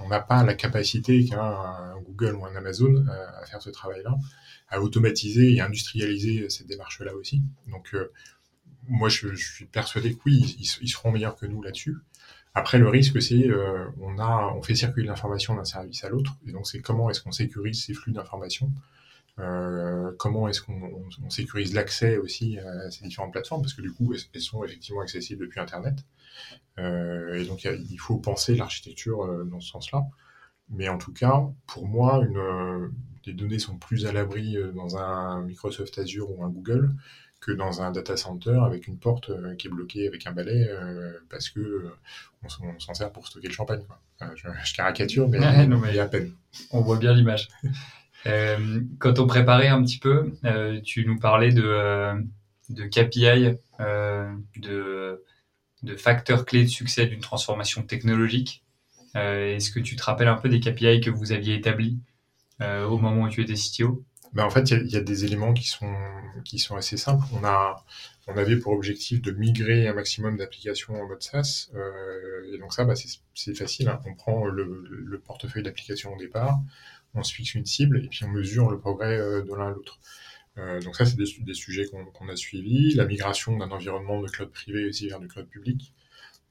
on 0.00 0.08
n'a 0.08 0.20
pas 0.20 0.44
la 0.44 0.54
capacité 0.54 1.24
qu'un 1.24 1.94
Google 2.06 2.36
ou 2.36 2.46
un 2.46 2.54
Amazon 2.54 2.94
euh, 2.94 3.26
à 3.40 3.44
faire 3.46 3.60
ce 3.60 3.70
travail-là, 3.70 4.16
à 4.68 4.80
automatiser 4.80 5.54
et 5.54 5.60
industrialiser 5.60 6.48
cette 6.48 6.66
démarche-là 6.66 7.14
aussi. 7.14 7.42
Donc, 7.66 7.94
euh, 7.94 8.12
moi, 8.86 9.08
je, 9.08 9.34
suis 9.34 9.64
persuadé 9.64 10.14
que 10.14 10.20
oui, 10.26 10.56
ils, 10.58 10.88
seront 10.88 11.10
meilleurs 11.10 11.36
que 11.36 11.46
nous 11.46 11.62
là-dessus. 11.62 11.96
Après, 12.54 12.78
le 12.78 12.88
risque, 12.88 13.20
c'est 13.20 13.48
on 14.00 14.18
a, 14.18 14.52
on 14.56 14.62
fait 14.62 14.74
circuler 14.74 15.06
l'information 15.06 15.54
d'un 15.56 15.64
service 15.64 16.04
à 16.04 16.08
l'autre, 16.08 16.36
et 16.46 16.52
donc 16.52 16.66
c'est 16.66 16.80
comment 16.80 17.10
est-ce 17.10 17.20
qu'on 17.20 17.32
sécurise 17.32 17.84
ces 17.84 17.94
flux 17.94 18.12
d'informations 18.12 18.70
comment 20.16 20.46
est-ce 20.46 20.60
qu'on 20.60 21.28
sécurise 21.28 21.74
l'accès 21.74 22.18
aussi 22.18 22.56
à 22.60 22.88
ces 22.92 23.02
différentes 23.02 23.32
plateformes 23.32 23.62
parce 23.62 23.74
que 23.74 23.82
du 23.82 23.90
coup 23.92 24.14
elles 24.14 24.40
sont 24.40 24.62
effectivement 24.62 25.00
accessibles 25.00 25.46
depuis 25.46 25.58
Internet 25.58 26.04
euh, 26.78 27.34
et 27.34 27.44
donc, 27.44 27.64
il 27.64 27.98
faut 27.98 28.18
penser 28.18 28.54
l'architecture 28.54 29.22
euh, 29.22 29.44
dans 29.44 29.60
ce 29.60 29.70
sens-là. 29.70 30.04
Mais 30.70 30.88
en 30.88 30.98
tout 30.98 31.12
cas, 31.12 31.42
pour 31.66 31.86
moi, 31.86 32.24
une, 32.26 32.38
euh, 32.38 32.88
les 33.26 33.34
données 33.34 33.58
sont 33.58 33.76
plus 33.78 34.06
à 34.06 34.12
l'abri 34.12 34.56
dans 34.74 34.96
un 34.96 35.42
Microsoft 35.42 35.98
Azure 35.98 36.30
ou 36.30 36.44
un 36.44 36.48
Google 36.48 36.90
que 37.44 37.52
dans 37.52 37.82
un 37.82 37.90
data 37.90 38.16
center 38.16 38.58
avec 38.64 38.86
une 38.86 38.98
porte 38.98 39.30
qui 39.56 39.66
est 39.66 39.70
bloquée 39.70 40.06
avec 40.06 40.26
un 40.26 40.32
balai 40.32 40.68
parce 41.28 41.48
que 41.50 41.90
on, 42.42 42.78
s'en 42.78 42.94
sert 42.94 43.10
pour 43.10 43.26
stocker 43.26 43.48
le 43.48 43.54
champagne. 43.54 43.82
Je, 44.20 44.74
caricature, 44.74 45.28
mais, 45.30 45.38
il 45.38 45.94
y 45.94 45.98
a 45.98 46.04
à 46.04 46.08
peine. 46.08 46.32
On 46.70 46.80
voit 46.80 46.98
bien 46.98 47.12
l'image. 47.12 47.48
quand 48.98 49.18
on 49.18 49.26
préparait 49.26 49.68
un 49.68 49.82
petit 49.82 49.98
peu, 49.98 50.32
tu 50.84 51.04
nous 51.06 51.18
parlais 51.18 51.52
de, 51.52 52.14
de 52.70 52.84
KPI, 52.84 53.58
de 54.56 55.22
de 55.84 55.96
facteurs 55.96 56.44
clés 56.44 56.64
de 56.64 56.68
succès 56.68 57.06
d'une 57.06 57.20
transformation 57.20 57.82
technologique. 57.82 58.64
Euh, 59.16 59.54
est-ce 59.54 59.70
que 59.70 59.80
tu 59.80 59.94
te 59.96 60.02
rappelles 60.02 60.28
un 60.28 60.36
peu 60.36 60.48
des 60.48 60.58
KPI 60.58 61.00
que 61.00 61.10
vous 61.10 61.32
aviez 61.32 61.54
établis 61.54 61.98
euh, 62.60 62.84
au 62.86 62.98
moment 62.98 63.22
où 63.22 63.28
tu 63.28 63.42
étais 63.42 63.54
CTO 63.54 64.02
ben 64.34 64.44
en 64.44 64.50
fait, 64.50 64.70
il 64.70 64.88
y, 64.88 64.96
a 64.96 65.00
des 65.00 65.24
éléments 65.24 65.52
qui 65.52 65.68
sont, 65.68 65.94
qui 66.44 66.58
sont 66.58 66.76
assez 66.76 66.96
simples. 66.96 67.24
On, 67.32 67.44
a, 67.44 67.84
on 68.26 68.36
avait 68.36 68.56
pour 68.56 68.72
objectif 68.72 69.22
de 69.22 69.30
migrer 69.30 69.86
un 69.86 69.94
maximum 69.94 70.36
d'applications 70.36 71.00
en 71.00 71.06
mode 71.06 71.22
SaaS. 71.22 71.70
Euh, 71.74 72.52
et 72.52 72.58
donc 72.58 72.74
ça, 72.74 72.84
bah, 72.84 72.94
c'est 73.34 73.54
facile. 73.54 73.88
Hein. 73.88 74.00
On 74.06 74.14
prend 74.14 74.44
le, 74.46 75.20
portefeuille 75.24 75.62
d'applications 75.62 76.12
au 76.12 76.18
départ, 76.18 76.58
on 77.14 77.22
se 77.22 77.32
fixe 77.32 77.54
une 77.54 77.64
cible 77.64 78.04
et 78.04 78.08
puis 78.08 78.24
on 78.24 78.28
mesure 78.28 78.70
le 78.70 78.78
progrès 78.78 79.16
de 79.16 79.54
l'un 79.54 79.68
à 79.68 79.70
l'autre. 79.70 79.98
Euh, 80.58 80.80
donc 80.80 80.96
ça, 80.96 81.04
c'est 81.04 81.16
des, 81.16 81.54
sujets 81.54 81.86
qu'on 81.86 82.28
a 82.28 82.36
suivis. 82.36 82.94
La 82.94 83.06
migration 83.06 83.56
d'un 83.56 83.70
environnement 83.70 84.20
de 84.20 84.28
cloud 84.28 84.50
privé 84.50 84.86
aussi 84.86 85.08
vers 85.08 85.20
du 85.20 85.28
cloud 85.28 85.48
public. 85.48 85.92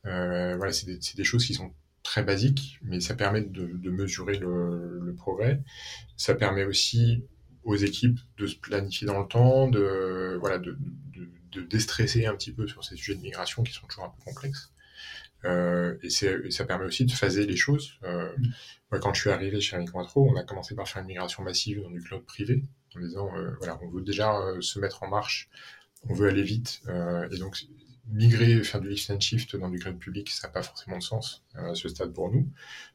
Euh, 0.06 0.56
voilà, 0.58 0.74
c'est 0.74 1.16
des, 1.16 1.24
choses 1.24 1.46
qui 1.46 1.54
sont 1.54 1.74
très 2.04 2.24
basiques, 2.24 2.80
mais 2.84 3.00
ça 3.00 3.16
permet 3.16 3.42
de, 3.42 3.90
mesurer 3.90 4.38
le, 4.38 5.13
progrès. 5.18 5.62
Ça 6.18 6.36
permet 6.36 6.66
aussi 6.66 7.24
aux 7.63 7.75
équipes 7.75 8.20
de 8.38 8.48
se 8.48 8.55
planifier 8.55 9.08
dans 9.08 9.20
le 9.20 9.27
temps, 9.27 9.67
de 9.67 10.38
voilà, 10.39 10.60
de, 10.60 10.77
déstresser 11.70 12.25
un 12.25 12.36
petit 12.36 12.51
peu 12.51 12.67
sur 12.67 12.84
ces 12.84 12.96
sujets 12.96 13.15
de 13.15 13.22
migration 13.22 13.62
qui 13.63 13.74
sont 13.74 13.86
toujours 13.88 14.05
un 14.05 14.10
peu 14.10 14.24
complexes. 14.24 14.72
Euh, 15.46 15.96
et, 16.01 16.10
ça 16.10 16.65
permet 16.65 16.86
aussi 16.86 17.05
de 17.05 17.12
phaser 17.12 17.46
les 17.46 17.55
choses. 17.55 18.00
Moi, 18.01 19.00
quand 19.00 19.13
je 19.13 19.22
suis 19.22 19.29
arrivé 19.29 19.62
chez 19.62 19.75
Amicointro, 19.75 20.29
on 20.29 20.36
a 20.36 20.43
commencé 20.43 20.75
par 20.75 20.88
faire 20.88 21.01
une 21.01 21.08
migration 21.08 21.43
massive 21.43 21.82
dans 21.82 21.91
du 21.91 22.01
cloud 22.01 22.25
privé 22.25 22.63
en 22.96 23.00
disant 23.00 23.36
euh, 23.36 23.51
voilà, 23.58 23.79
on 23.82 23.88
veut 23.89 24.01
déjà 24.01 24.38
euh, 24.38 24.62
se 24.62 24.79
mettre 24.79 25.03
en 25.03 25.08
marche, 25.08 25.50
on 26.10 26.13
veut 26.13 26.29
aller 26.29 26.43
vite, 26.43 26.82
euh, 26.88 27.27
et 27.29 27.38
donc 27.38 27.58
migrer, 28.08 28.64
faire 28.64 28.82
du 28.82 28.90
lift 28.90 29.10
and 29.10 29.20
shift 29.20 29.56
dans 29.56 29.70
du 29.70 29.80
cloud 29.80 29.98
public, 29.98 30.30
ça 30.30 30.48
n'a 30.48 30.54
pas 30.54 30.64
forcément 30.64 30.98
de 30.98 31.04
sens 31.04 31.44
à 31.56 31.74
ce 31.74 31.88
stade 31.88 32.14
pour 32.14 32.32
nous. 32.32 32.48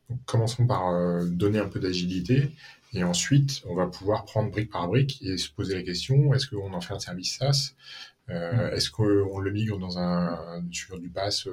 Donc, 0.09 0.19
commençons 0.27 0.67
par 0.67 1.25
donner 1.27 1.59
un 1.59 1.69
peu 1.69 1.81
d'agilité, 1.81 2.51
et 2.95 3.05
ensuite, 3.05 3.63
on 3.67 3.75
va 3.75 3.87
pouvoir 3.87 4.25
prendre 4.25 4.51
brique 4.51 4.71
par 4.71 4.89
brique 4.89 5.21
et 5.23 5.37
se 5.37 5.51
poser 5.51 5.75
la 5.75 5.83
question 5.83 6.33
est-ce 6.35 6.47
qu'on 6.47 6.73
en 6.73 6.81
fait 6.81 6.95
un 6.95 6.99
service 6.99 7.37
SaaS? 7.37 7.75
Mm. 8.29 8.33
Est-ce 8.73 8.91
qu'on 8.91 9.39
le 9.39 9.51
migre 9.51 9.79
dans 9.79 9.99
un, 9.99 10.63
sur 10.71 10.99
du 10.99 11.09
pass 11.09 11.49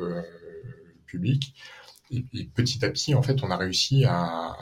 public? 1.05 1.53
Et, 2.11 2.45
petit 2.53 2.83
à 2.85 2.89
petit, 2.89 3.15
en 3.15 3.21
fait, 3.21 3.43
on 3.43 3.51
a 3.51 3.57
réussi 3.57 4.05
à, 4.05 4.55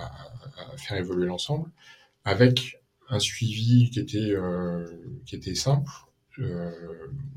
faire 0.77 0.97
évoluer 0.97 1.25
l'ensemble 1.25 1.69
avec 2.25 2.81
un 3.09 3.19
suivi 3.19 3.89
qui 3.91 3.99
était, 3.99 4.31
euh, 4.31 4.87
qui 5.25 5.35
était 5.35 5.55
simple. 5.55 5.89
Euh, 6.39 6.71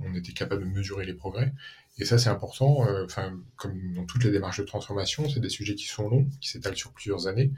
on 0.01 0.15
était 0.15 0.33
capable 0.33 0.65
de 0.65 0.69
mesurer 0.69 1.05
les 1.05 1.15
progrès. 1.15 1.53
Et 1.99 2.05
ça, 2.05 2.19
c'est 2.19 2.31
important. 2.31 2.87
Euh, 2.87 3.05
enfin, 3.05 3.39
comme 3.57 3.95
dans 3.95 4.05
toutes 4.05 4.25
les 4.25 4.31
démarches 4.31 4.59
de 4.59 4.65
transformation, 4.65 5.29
c'est 5.29 5.41
des 5.41 5.49
sujets 5.49 5.75
qui 5.75 5.87
sont 5.87 6.09
longs, 6.09 6.29
qui 6.41 6.49
s'étalent 6.49 6.77
sur 6.77 6.93
plusieurs 6.93 7.27
années. 7.27 7.53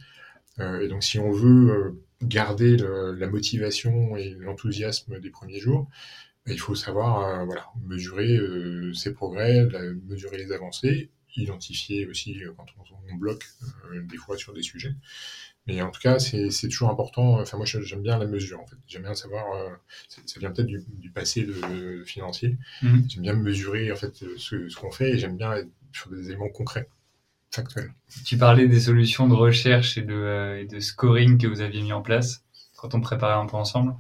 et 0.59 0.88
donc, 0.88 1.04
si 1.04 1.18
on 1.21 1.30
veut 1.30 2.02
garder 2.21 2.76
la 2.76 3.28
motivation 3.28 4.16
et 4.16 4.30
l'enthousiasme 4.40 5.21
des 5.21 5.30
premiers 5.30 5.61
jours, 5.61 5.88
bah, 6.47 6.52
il 6.52 6.59
faut 6.59 6.75
savoir 6.75 7.47
mesurer 7.87 8.38
ses 8.92 9.12
progrès, 9.12 9.68
mesurer 10.09 10.37
les 10.38 10.50
avancées, 10.50 11.11
identifier 11.37 12.07
aussi 12.09 12.37
quand 12.57 12.66
on 13.09 13.14
bloque 13.14 13.47
des 14.11 14.16
fois 14.16 14.37
sur 14.37 14.52
des 14.52 14.62
sujets. 14.62 14.95
Mais 15.68 15.82
en 15.82 15.90
tout 15.90 16.00
cas, 16.00 16.18
c'est 16.18 16.48
toujours 16.68 16.88
important. 16.88 17.38
Enfin, 17.40 17.58
moi, 17.58 17.66
j'aime 17.66 18.00
bien 18.00 18.18
la 18.18 18.26
mesure, 18.26 18.58
en 18.58 18.66
fait. 18.66 18.76
J'aime 18.87 19.02
bien 19.02 19.14
savoir. 19.14 19.52
Euh, 19.52 19.68
ça 20.08 20.40
vient 20.40 20.50
peut-être 20.50 20.66
du, 20.66 21.10
passé 21.10 21.44
de, 21.44 22.02
financier. 22.04 22.56
Mhm. 22.82 23.04
J'aime 23.08 23.22
bien 23.22 23.34
mesurer, 23.34 23.92
en 23.92 23.96
fait, 23.96 24.25
ce, 24.38 24.75
qu'on 24.75 24.90
fait 24.90 25.10
et 25.10 25.18
j'aime 25.18 25.37
bien 25.37 25.52
être 25.52 25.68
sur 25.92 26.10
des 26.10 26.30
éléments 26.30 26.48
concrets, 26.48 26.88
factuels. 27.50 27.92
Tu 28.25 28.38
parlais 28.38 28.66
des 28.66 28.80
solutions 28.80 29.28
de 29.28 29.34
recherche 29.34 29.98
et 29.98 30.02
de, 30.02 30.14
euh, 30.14 30.62
et 30.62 30.64
de 30.64 30.80
scoring 30.80 31.37
que 31.37 31.46
vous 31.46 31.60
aviez 31.60 31.82
mis 31.82 31.92
en 31.92 32.02
place 32.02 32.44
quand 32.76 32.94
on 32.94 33.00
préparait 33.02 33.34
un 33.34 33.46
peu 33.46 33.56
ensemble. 33.56 33.94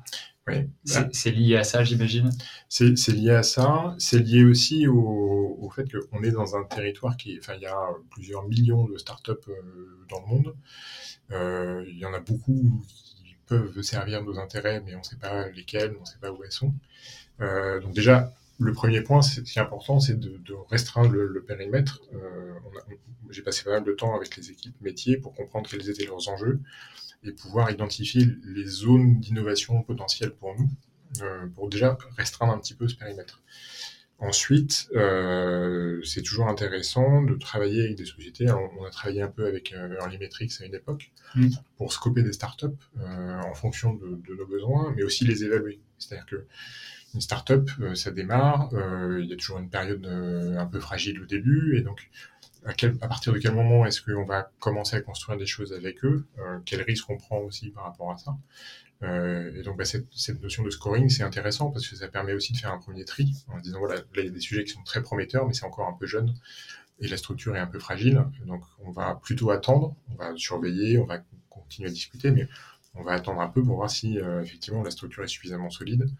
Oui. 0.48 0.68
C'est 1.12 1.30
lié 1.30 1.56
à 1.56 1.64
ça, 1.64 1.84
j'imagine? 1.84 2.30
C'est 2.68 3.08
lié 3.08 3.30
à 3.30 3.42
ça. 3.42 3.94
C'est 3.98 4.18
lié 4.18 4.44
aussi 4.44 4.86
au, 4.86 5.56
au 5.60 5.70
fait 5.70 5.86
qu'on 6.10 6.22
est 6.22 6.30
dans 6.30 6.56
un 6.56 6.64
territoire 6.64 7.16
qui. 7.16 7.38
Enfin, 7.38 7.54
il 7.56 7.62
y 7.62 7.66
a 7.66 7.76
plusieurs 8.10 8.46
millions 8.48 8.84
de 8.86 8.96
startups 8.98 9.32
euh, 9.48 10.06
dans 10.08 10.20
le 10.20 10.26
monde. 10.26 10.54
Euh, 11.32 11.84
il 11.88 11.98
y 11.98 12.04
en 12.04 12.14
a 12.14 12.20
beaucoup 12.20 12.82
qui 12.88 13.36
peuvent 13.46 13.82
servir 13.82 14.22
nos 14.22 14.38
intérêts, 14.38 14.80
mais 14.84 14.94
on 14.94 15.00
ne 15.00 15.04
sait 15.04 15.16
pas 15.16 15.48
lesquels, 15.48 15.94
on 15.96 16.00
ne 16.00 16.06
sait 16.06 16.18
pas 16.20 16.32
où 16.32 16.42
elles 16.44 16.52
sont. 16.52 16.72
Euh, 17.40 17.80
donc 17.80 17.94
déjà, 17.94 18.32
le 18.58 18.72
premier 18.72 19.02
point, 19.02 19.22
c'est 19.22 19.42
qui 19.42 19.58
est 19.58 19.62
important, 19.62 20.00
c'est 20.00 20.18
de, 20.18 20.38
de, 20.38 20.54
restreindre 20.70 21.12
le, 21.12 21.42
périmètre. 21.42 22.00
Euh, 22.14 22.54
J'ai 23.30 23.42
passé 23.42 23.62
pas 23.64 23.70
mal 23.70 23.84
de 23.84 23.92
temps 23.92 24.16
avec 24.16 24.36
les 24.36 24.50
équipes 24.50 24.80
métiers 24.80 25.16
pour 25.16 25.34
comprendre 25.34 25.68
quels 25.68 25.88
étaient 25.88 26.06
leurs 26.06 26.28
enjeux 26.28 26.60
et 27.24 27.32
pouvoir 27.32 27.70
identifier 27.70 28.26
les 28.44 28.66
zones 28.66 29.20
d'innovation 29.20 29.82
potentielles 29.82 30.34
pour 30.34 30.54
nous, 30.58 30.70
euh, 31.22 31.46
pour 31.48 31.68
déjà 31.68 31.96
restreindre 32.16 32.52
un 32.52 32.58
petit 32.58 32.74
peu 32.74 32.88
ce 32.88 32.94
périmètre. 32.94 33.42
Ensuite, 34.20 34.88
euh, 34.96 36.02
c'est 36.02 36.22
toujours 36.22 36.48
intéressant 36.48 37.22
de 37.22 37.36
travailler 37.36 37.84
avec 37.84 37.96
des 37.96 38.04
sociétés. 38.04 38.50
on 38.50 38.84
a 38.84 38.90
travaillé 38.90 39.22
un 39.22 39.28
peu 39.28 39.46
avec 39.46 39.72
euh, 39.72 39.94
Early 40.00 40.18
Metrics 40.18 40.60
à 40.60 40.64
une 40.64 40.74
époque 40.74 41.12
mm. 41.36 41.50
pour 41.76 41.92
scoper 41.92 42.24
des 42.24 42.32
startups 42.32 42.66
euh, 42.98 43.40
en 43.40 43.54
fonction 43.54 43.94
de, 43.94 44.20
de, 44.26 44.34
nos 44.34 44.46
besoins, 44.46 44.92
mais 44.96 45.04
aussi 45.04 45.24
les 45.24 45.44
évaluer. 45.44 45.78
C'est-à-dire 45.98 46.26
que 46.26 46.46
une 47.14 47.20
startup, 47.20 47.70
ça 47.94 48.10
démarre, 48.10 48.68
il 49.18 49.24
y 49.24 49.32
a 49.32 49.36
toujours 49.36 49.58
une 49.58 49.70
période 49.70 50.04
un 50.06 50.66
peu 50.66 50.78
fragile 50.78 51.22
au 51.22 51.24
début, 51.24 51.78
et 51.78 51.80
donc 51.80 52.10
à, 52.64 53.08
partir 53.08 53.32
de 53.32 53.38
quel 53.38 53.54
moment 53.54 53.86
est-ce 53.86 54.02
qu'on 54.02 54.24
va 54.24 54.50
commencer 54.58 54.96
à 54.96 55.00
construire 55.00 55.38
des 55.38 55.46
choses 55.46 55.72
avec 55.72 56.04
eux 56.04 56.26
Quels 56.64 56.82
risques 56.82 57.08
on 57.10 57.16
prend 57.16 57.38
aussi 57.38 57.70
par 57.70 57.84
rapport 57.84 58.10
à 58.10 58.18
ça 58.18 58.36
euh, 59.04 59.52
et 59.54 59.62
donc, 59.62 59.76
bah, 59.78 59.84
cette, 59.84 60.42
notion 60.42 60.64
de 60.64 60.70
scoring, 60.70 61.08
c'est 61.08 61.22
intéressant 61.22 61.70
parce 61.70 61.86
que 61.86 61.94
ça 61.94 62.08
permet 62.08 62.32
aussi 62.32 62.52
de 62.52 62.58
faire 62.58 62.72
un 62.72 62.78
premier 62.78 63.04
tri 63.04 63.32
en 63.48 63.60
disant 63.60 63.78
voilà, 63.78 63.96
là, 63.96 64.02
il 64.16 64.24
y 64.24 64.28
a 64.28 64.30
des 64.30 64.40
sujets 64.40 64.64
qui 64.64 64.72
sont 64.72 64.82
très 64.82 65.02
prometteurs, 65.02 65.46
mais 65.46 65.54
c'est 65.54 65.64
encore 65.64 65.86
un 65.86 65.92
peu 65.92 66.06
jeune 66.06 66.34
et 67.00 67.08
la 67.08 67.16
structure 67.16 67.54
est 67.56 67.60
un 67.60 67.66
peu 67.66 67.78
fragile. 67.78 68.24
Donc, 68.46 68.62
on 68.80 68.90
va 68.90 69.18
plutôt 69.22 69.50
attendre, 69.50 69.94
on 70.10 70.14
va 70.16 70.34
surveiller, 70.36 70.98
on 70.98 71.06
va 71.06 71.22
continuer 71.48 71.88
à 71.88 71.92
discuter, 71.92 72.30
mais 72.30 72.48
on 72.94 73.02
va 73.02 73.12
attendre 73.12 73.40
un 73.40 73.48
peu 73.48 73.62
pour 73.62 73.76
voir 73.76 73.90
si 73.90 74.18
euh, 74.18 74.42
effectivement 74.42 74.82
la 74.82 74.90
structure 74.90 75.22
est 75.22 75.28
suffisamment 75.28 75.70
solide 75.70 76.10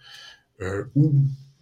euh, 0.61 0.85
ou 0.95 1.15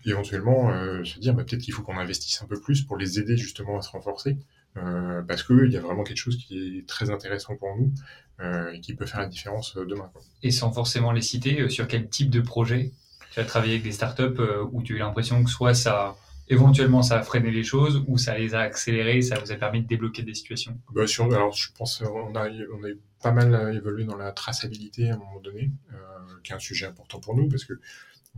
éventuellement 0.05 0.71
euh, 0.71 1.05
se 1.05 1.19
dire 1.19 1.35
bah, 1.35 1.45
peut-être 1.45 1.63
qu'il 1.63 1.73
faut 1.73 1.83
qu'on 1.83 1.97
investisse 1.97 2.43
un 2.43 2.47
peu 2.47 2.61
plus 2.61 2.83
pour 2.83 2.97
les 2.97 3.19
aider 3.19 3.37
justement 3.37 3.79
à 3.79 3.83
se 3.83 3.91
renforcer. 3.91 4.37
Euh, 4.77 5.23
parce 5.23 5.43
qu'il 5.43 5.71
y 5.71 5.77
a 5.77 5.81
vraiment 5.81 6.05
quelque 6.05 6.19
chose 6.19 6.37
qui 6.37 6.79
est 6.79 6.87
très 6.87 7.11
intéressant 7.11 7.57
pour 7.57 7.75
nous 7.77 7.93
euh, 8.41 8.71
et 8.73 8.81
qui 8.81 8.95
peut 8.95 9.07
faire 9.07 9.21
la 9.21 9.27
différence 9.27 9.77
euh, 9.77 9.87
demain. 9.87 10.11
Et 10.43 10.51
sans 10.51 10.71
forcément 10.73 11.13
les 11.13 11.23
citer, 11.23 11.69
sur 11.71 11.89
quel 11.89 12.09
type 12.09 12.31
de 12.31 12.41
projet 12.41 12.93
tu 13.33 13.41
as 13.41 13.45
travaillé 13.45 13.75
avec 13.75 13.85
des 13.85 13.93
startups 13.93 14.41
où 14.73 14.83
tu 14.83 14.95
as 14.95 14.97
eu 14.97 14.99
l'impression 15.01 15.43
que 15.45 15.51
soit 15.51 15.75
ça 15.75 16.17
éventuellement 16.49 17.03
ça 17.03 17.19
a 17.19 17.23
freiné 17.23 17.51
les 17.51 17.65
choses 17.65 18.05
ou 18.07 18.19
ça 18.19 18.39
les 18.39 18.55
a 18.55 18.61
accélérées, 18.61 19.21
ça 19.21 19.39
vous 19.39 19.51
a 19.51 19.57
permis 19.57 19.83
de 19.83 19.87
débloquer 19.87 20.23
des 20.23 20.35
situations? 20.35 20.79
Bah, 20.95 21.05
Alors 21.33 21.53
je 21.53 21.71
pense 21.77 22.03
on 22.03 22.35
a, 22.37 22.49
on 22.49 22.85
a 22.85 22.91
pas 23.23 23.33
mal 23.33 23.75
évolué 23.75 24.05
dans 24.05 24.17
la 24.17 24.33
traçabilité 24.33 25.11
à 25.11 25.15
un 25.15 25.19
moment 25.19 25.41
donné, 25.41 25.71
euh, 25.93 25.97
qui 26.45 26.53
est 26.53 26.55
un 26.55 26.61
sujet 26.61 26.87
important 26.87 27.19
pour 27.19 27.35
nous 27.37 27.49
parce 27.49 27.65
que 27.65 27.75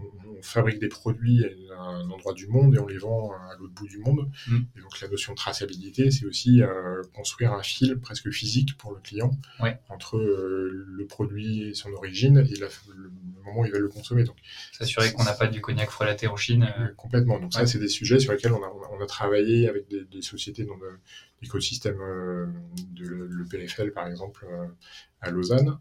on, 0.00 0.28
fabrique 0.40 0.78
des 0.78 0.88
produits 0.88 1.44
à 1.76 1.80
un 1.80 2.08
endroit 2.10 2.32
du 2.32 2.46
monde 2.46 2.74
et 2.74 2.78
on 2.78 2.86
les 2.86 2.98
vend 2.98 3.32
à 3.32 3.56
l'autre 3.58 3.74
bout 3.74 3.88
du 3.88 3.98
monde. 3.98 4.30
Mm. 4.46 4.58
Et 4.76 4.80
donc 4.80 5.00
la 5.00 5.08
notion 5.08 5.32
de 5.32 5.36
traçabilité, 5.36 6.10
c'est 6.12 6.26
aussi 6.26 6.62
euh, 6.62 7.02
construire 7.12 7.52
un 7.52 7.62
fil 7.62 7.98
presque 7.98 8.30
physique 8.30 8.76
pour 8.78 8.92
le 8.92 9.00
client 9.00 9.32
entre 9.88 10.16
euh, 10.16 10.86
le 10.86 11.06
produit 11.06 11.68
et 11.68 11.74
son 11.74 11.92
origine 11.92 12.38
et 12.38 12.56
le 12.56 12.68
moment 13.44 13.62
où 13.62 13.66
il 13.66 13.72
va 13.72 13.78
le 13.78 13.88
consommer. 13.88 14.24
Donc 14.24 14.36
s'assurer 14.72 15.12
qu'on 15.12 15.24
n'a 15.24 15.32
pas 15.32 15.48
du 15.48 15.60
cognac 15.60 15.90
frelaté 15.90 16.28
en 16.28 16.36
Chine. 16.36 16.72
Euh. 16.78 16.88
Complètement. 16.96 17.40
Donc 17.40 17.52
ça, 17.52 17.66
c'est 17.66 17.78
des 17.78 17.88
sujets 17.88 18.20
sur 18.20 18.32
lesquels 18.32 18.52
on 18.52 18.62
a, 18.62 18.72
on 18.92 19.02
a 19.02 19.06
travaillé 19.06 19.68
avec 19.68 19.88
des, 19.88 20.04
des 20.04 20.22
sociétés 20.22 20.64
dans 20.64 20.76
l'écosystème 21.42 21.98
de 22.92 23.04
l'EPFL, 23.04 23.92
par 23.92 24.06
exemple, 24.06 24.46
à 25.20 25.30
Lausanne. 25.30 25.78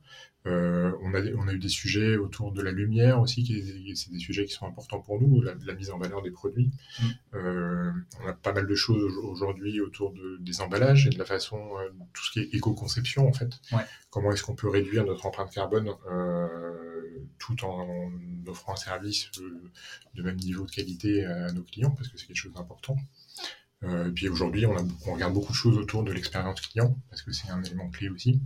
Euh, 0.47 0.91
on, 1.01 1.13
a, 1.13 1.21
on 1.37 1.47
a 1.47 1.53
eu 1.53 1.59
des 1.59 1.69
sujets 1.69 2.15
autour 2.17 2.51
de 2.51 2.61
la 2.61 2.71
lumière 2.71 3.19
aussi, 3.19 3.43
qui 3.43 3.95
c'est 3.95 4.11
des 4.11 4.19
sujets 4.19 4.45
qui 4.45 4.53
sont 4.53 4.65
importants 4.65 4.99
pour 4.99 5.19
nous, 5.19 5.41
la, 5.41 5.73
mise 5.73 5.89
en 5.89 5.97
valeur 5.97 6.21
des 6.21 6.31
produits. 6.31 6.71
Mm. 6.99 7.05
Euh, 7.35 7.91
on 8.23 8.27
a 8.27 8.33
pas 8.33 8.53
mal 8.53 8.67
de 8.67 8.75
choses 8.75 9.13
aujourd'hui 9.23 9.81
autour 9.81 10.13
de, 10.13 10.37
des 10.39 10.61
emballages 10.61 11.07
et 11.07 11.09
de 11.09 11.17
la 11.17 11.25
façon, 11.25 11.57
euh, 11.57 11.89
tout 12.13 12.23
ce 12.23 12.31
qui 12.31 12.39
est 12.39 12.53
éco-conception 12.53 13.27
en 13.27 13.33
fait. 13.33 13.59
Comment 14.09 14.31
est-ce 14.31 14.43
qu'on 14.43 14.55
peut 14.55 14.69
réduire 14.69 15.05
notre 15.05 15.25
empreinte 15.25 15.51
carbone 15.51 15.89
tout 17.39 17.65
en 17.65 18.11
offrant 18.47 18.73
un 18.73 18.77
service 18.77 19.29
de 20.15 20.23
même 20.23 20.37
niveau 20.37 20.65
de 20.65 20.71
qualité 20.71 21.25
à 21.25 21.51
nos 21.51 21.63
clients, 21.63 21.91
parce 21.91 22.07
que 22.07 22.17
c'est 22.17 22.25
quelque 22.25 22.37
chose 22.37 22.53
d'important. 22.53 22.95
et 23.83 24.11
puis 24.15 24.29
aujourd'hui, 24.29 24.65
on, 24.65 24.75
on, 25.05 25.13
regarde 25.13 25.33
beaucoup 25.33 25.51
de 25.51 25.57
choses 25.57 25.77
autour 25.77 26.03
de 26.03 26.11
l'expérience 26.11 26.61
client, 26.61 26.97
parce 27.09 27.21
que 27.21 27.31
c'est 27.31 27.49
un 27.49 27.61
élément 27.63 27.89
clé 27.89 28.09
aussi 28.09 28.39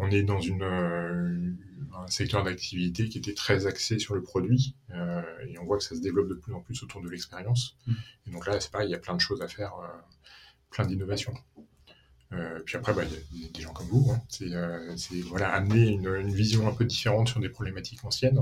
on 0.00 0.10
est 0.10 0.22
dans 0.22 0.40
une, 0.40 0.62
euh, 0.62 1.52
un 1.94 2.06
secteur 2.06 2.42
d'activité 2.42 3.08
qui 3.08 3.18
était 3.18 3.34
très 3.34 3.66
axé 3.66 3.98
sur 3.98 4.14
le 4.14 4.22
produit 4.22 4.74
euh, 4.94 5.22
et 5.46 5.58
on 5.58 5.64
voit 5.66 5.76
que 5.76 5.84
ça 5.84 5.94
se 5.94 6.00
développe 6.00 6.28
de 6.28 6.34
plus 6.34 6.54
en 6.54 6.60
plus 6.60 6.82
autour 6.82 7.02
de 7.02 7.08
l'expérience. 7.10 7.76
Mm. 7.86 7.92
Et 8.26 8.30
donc 8.30 8.46
là, 8.46 8.58
c'est 8.60 8.72
pareil, 8.72 8.88
il 8.88 8.92
y 8.92 8.94
a 8.94 8.98
plein 8.98 9.14
de 9.14 9.20
choses 9.20 9.42
à 9.42 9.48
faire, 9.48 9.74
euh, 9.74 9.88
plein 10.70 10.86
d'innovations. 10.86 11.34
puis 12.64 12.76
après, 12.76 12.94
bah, 12.94 13.02
il 13.32 13.42
y, 13.42 13.44
a 13.44 13.48
des 13.50 13.60
gens 13.60 13.74
comme 13.74 13.88
vous. 13.88 14.10
Hein. 14.10 14.22
C'est 14.96 15.20
voilà, 15.20 15.52
amener 15.52 15.88
une, 15.88 16.32
vision 16.32 16.66
un 16.66 16.72
peu 16.72 16.86
différente 16.86 17.28
sur 17.28 17.40
des 17.40 17.50
problématiques 17.50 18.02
anciennes 18.04 18.40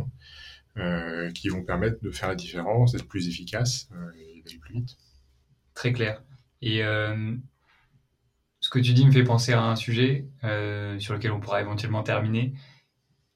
qui 1.34 1.48
vont 1.48 1.64
permettre 1.64 2.00
de 2.02 2.12
faire 2.12 2.28
la 2.28 2.36
différence, 2.36 2.92
d'être 2.92 3.08
plus 3.08 3.26
efficace 3.26 3.88
et 4.16 4.42
d'aller 4.42 4.58
plus 4.58 4.74
vite. 4.74 4.96
Très 5.74 5.92
clair. 5.92 6.22
Et 6.62 6.84
ce 8.68 8.70
que 8.70 8.80
tu 8.80 8.92
dis 8.92 9.06
me 9.06 9.10
fait 9.10 9.25
penser 9.25 9.54
à 9.54 9.62
un 9.62 9.76
sujet 9.76 10.26
euh, 10.44 10.98
sur 10.98 11.14
lequel 11.14 11.32
on 11.32 11.40
pourra 11.40 11.62
éventuellement 11.62 12.02
terminer. 12.02 12.52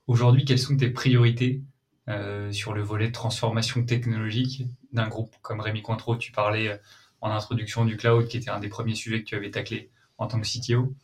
Aujourd'hui, 0.07 0.45
quelles 0.45 0.59
sont 0.59 0.77
tes 0.77 0.91
priorités 0.91 1.63
euh, 2.11 2.53
sur 2.53 2.75
le 2.75 2.83
volet 2.83 3.11
transformation 3.13 3.83
technologique 3.83 4.65
d'un 4.93 5.09
groupe 5.09 5.35
comme 5.41 5.61
Rémi 5.61 5.81
Cointreau? 5.81 6.17
Tu 6.17 6.33
parlais 6.33 6.69
euh, 6.69 6.77
en 7.23 7.31
introduction 7.31 7.87
du 7.87 7.97
cloud, 7.97 8.29
qui 8.29 8.37
était 8.37 8.51
un 8.51 8.61
des 8.61 8.69
premiers 8.69 8.95
sujets 8.95 9.23
que 9.23 9.25
tu 9.25 9.35
avais 9.35 9.51
taclé 9.51 9.91
en 10.19 10.27
tant 10.27 10.39
que 10.39 10.47
CTO. 10.47 10.95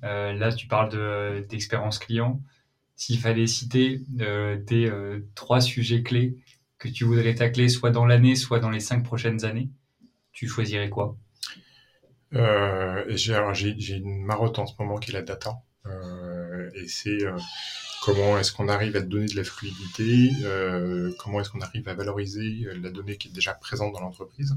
là, 0.00 0.50
tu 0.54 0.66
parles 0.66 1.44
d'expérience 1.46 1.98
client. 1.98 2.40
S'il 2.96 3.18
fallait 3.18 3.46
citer 3.46 4.00
tes 4.66 4.90
trois 5.34 5.60
sujets 5.60 6.02
clés 6.02 6.38
que 6.78 6.88
tu 6.88 7.04
voudrais 7.04 7.34
tacler, 7.34 7.68
soit 7.68 7.90
dans 7.90 8.06
l'année, 8.06 8.34
soit 8.34 8.60
dans 8.60 8.70
les 8.70 8.80
cinq 8.80 9.04
prochaines 9.04 9.44
années, 9.44 9.68
tu 10.32 10.48
choisirais 10.48 10.88
quoi? 10.88 11.18
Euh, 12.34 13.04
j'ai 13.08 13.96
une 13.96 14.24
marotte 14.24 14.58
en 14.58 14.66
ce 14.66 14.74
moment 14.78 14.96
qui 14.96 15.10
est 15.10 15.14
la 15.14 15.22
data. 15.22 15.54
Euh, 15.86 16.70
et 16.74 16.88
c'est 16.88 17.24
euh, 17.24 17.38
comment 18.02 18.38
est-ce 18.38 18.52
qu'on 18.52 18.68
arrive 18.68 18.96
à 18.96 19.00
donner 19.00 19.26
de 19.26 19.36
la 19.36 19.44
fluidité, 19.44 20.30
comment 21.18 21.40
est-ce 21.40 21.50
qu'on 21.50 21.60
arrive 21.60 21.88
à 21.88 21.94
valoriser 21.94 22.66
la 22.82 22.90
donnée 22.90 23.16
qui 23.16 23.28
est 23.28 23.32
déjà 23.32 23.54
présente 23.54 23.92
dans 23.92 24.00
l'entreprise. 24.00 24.54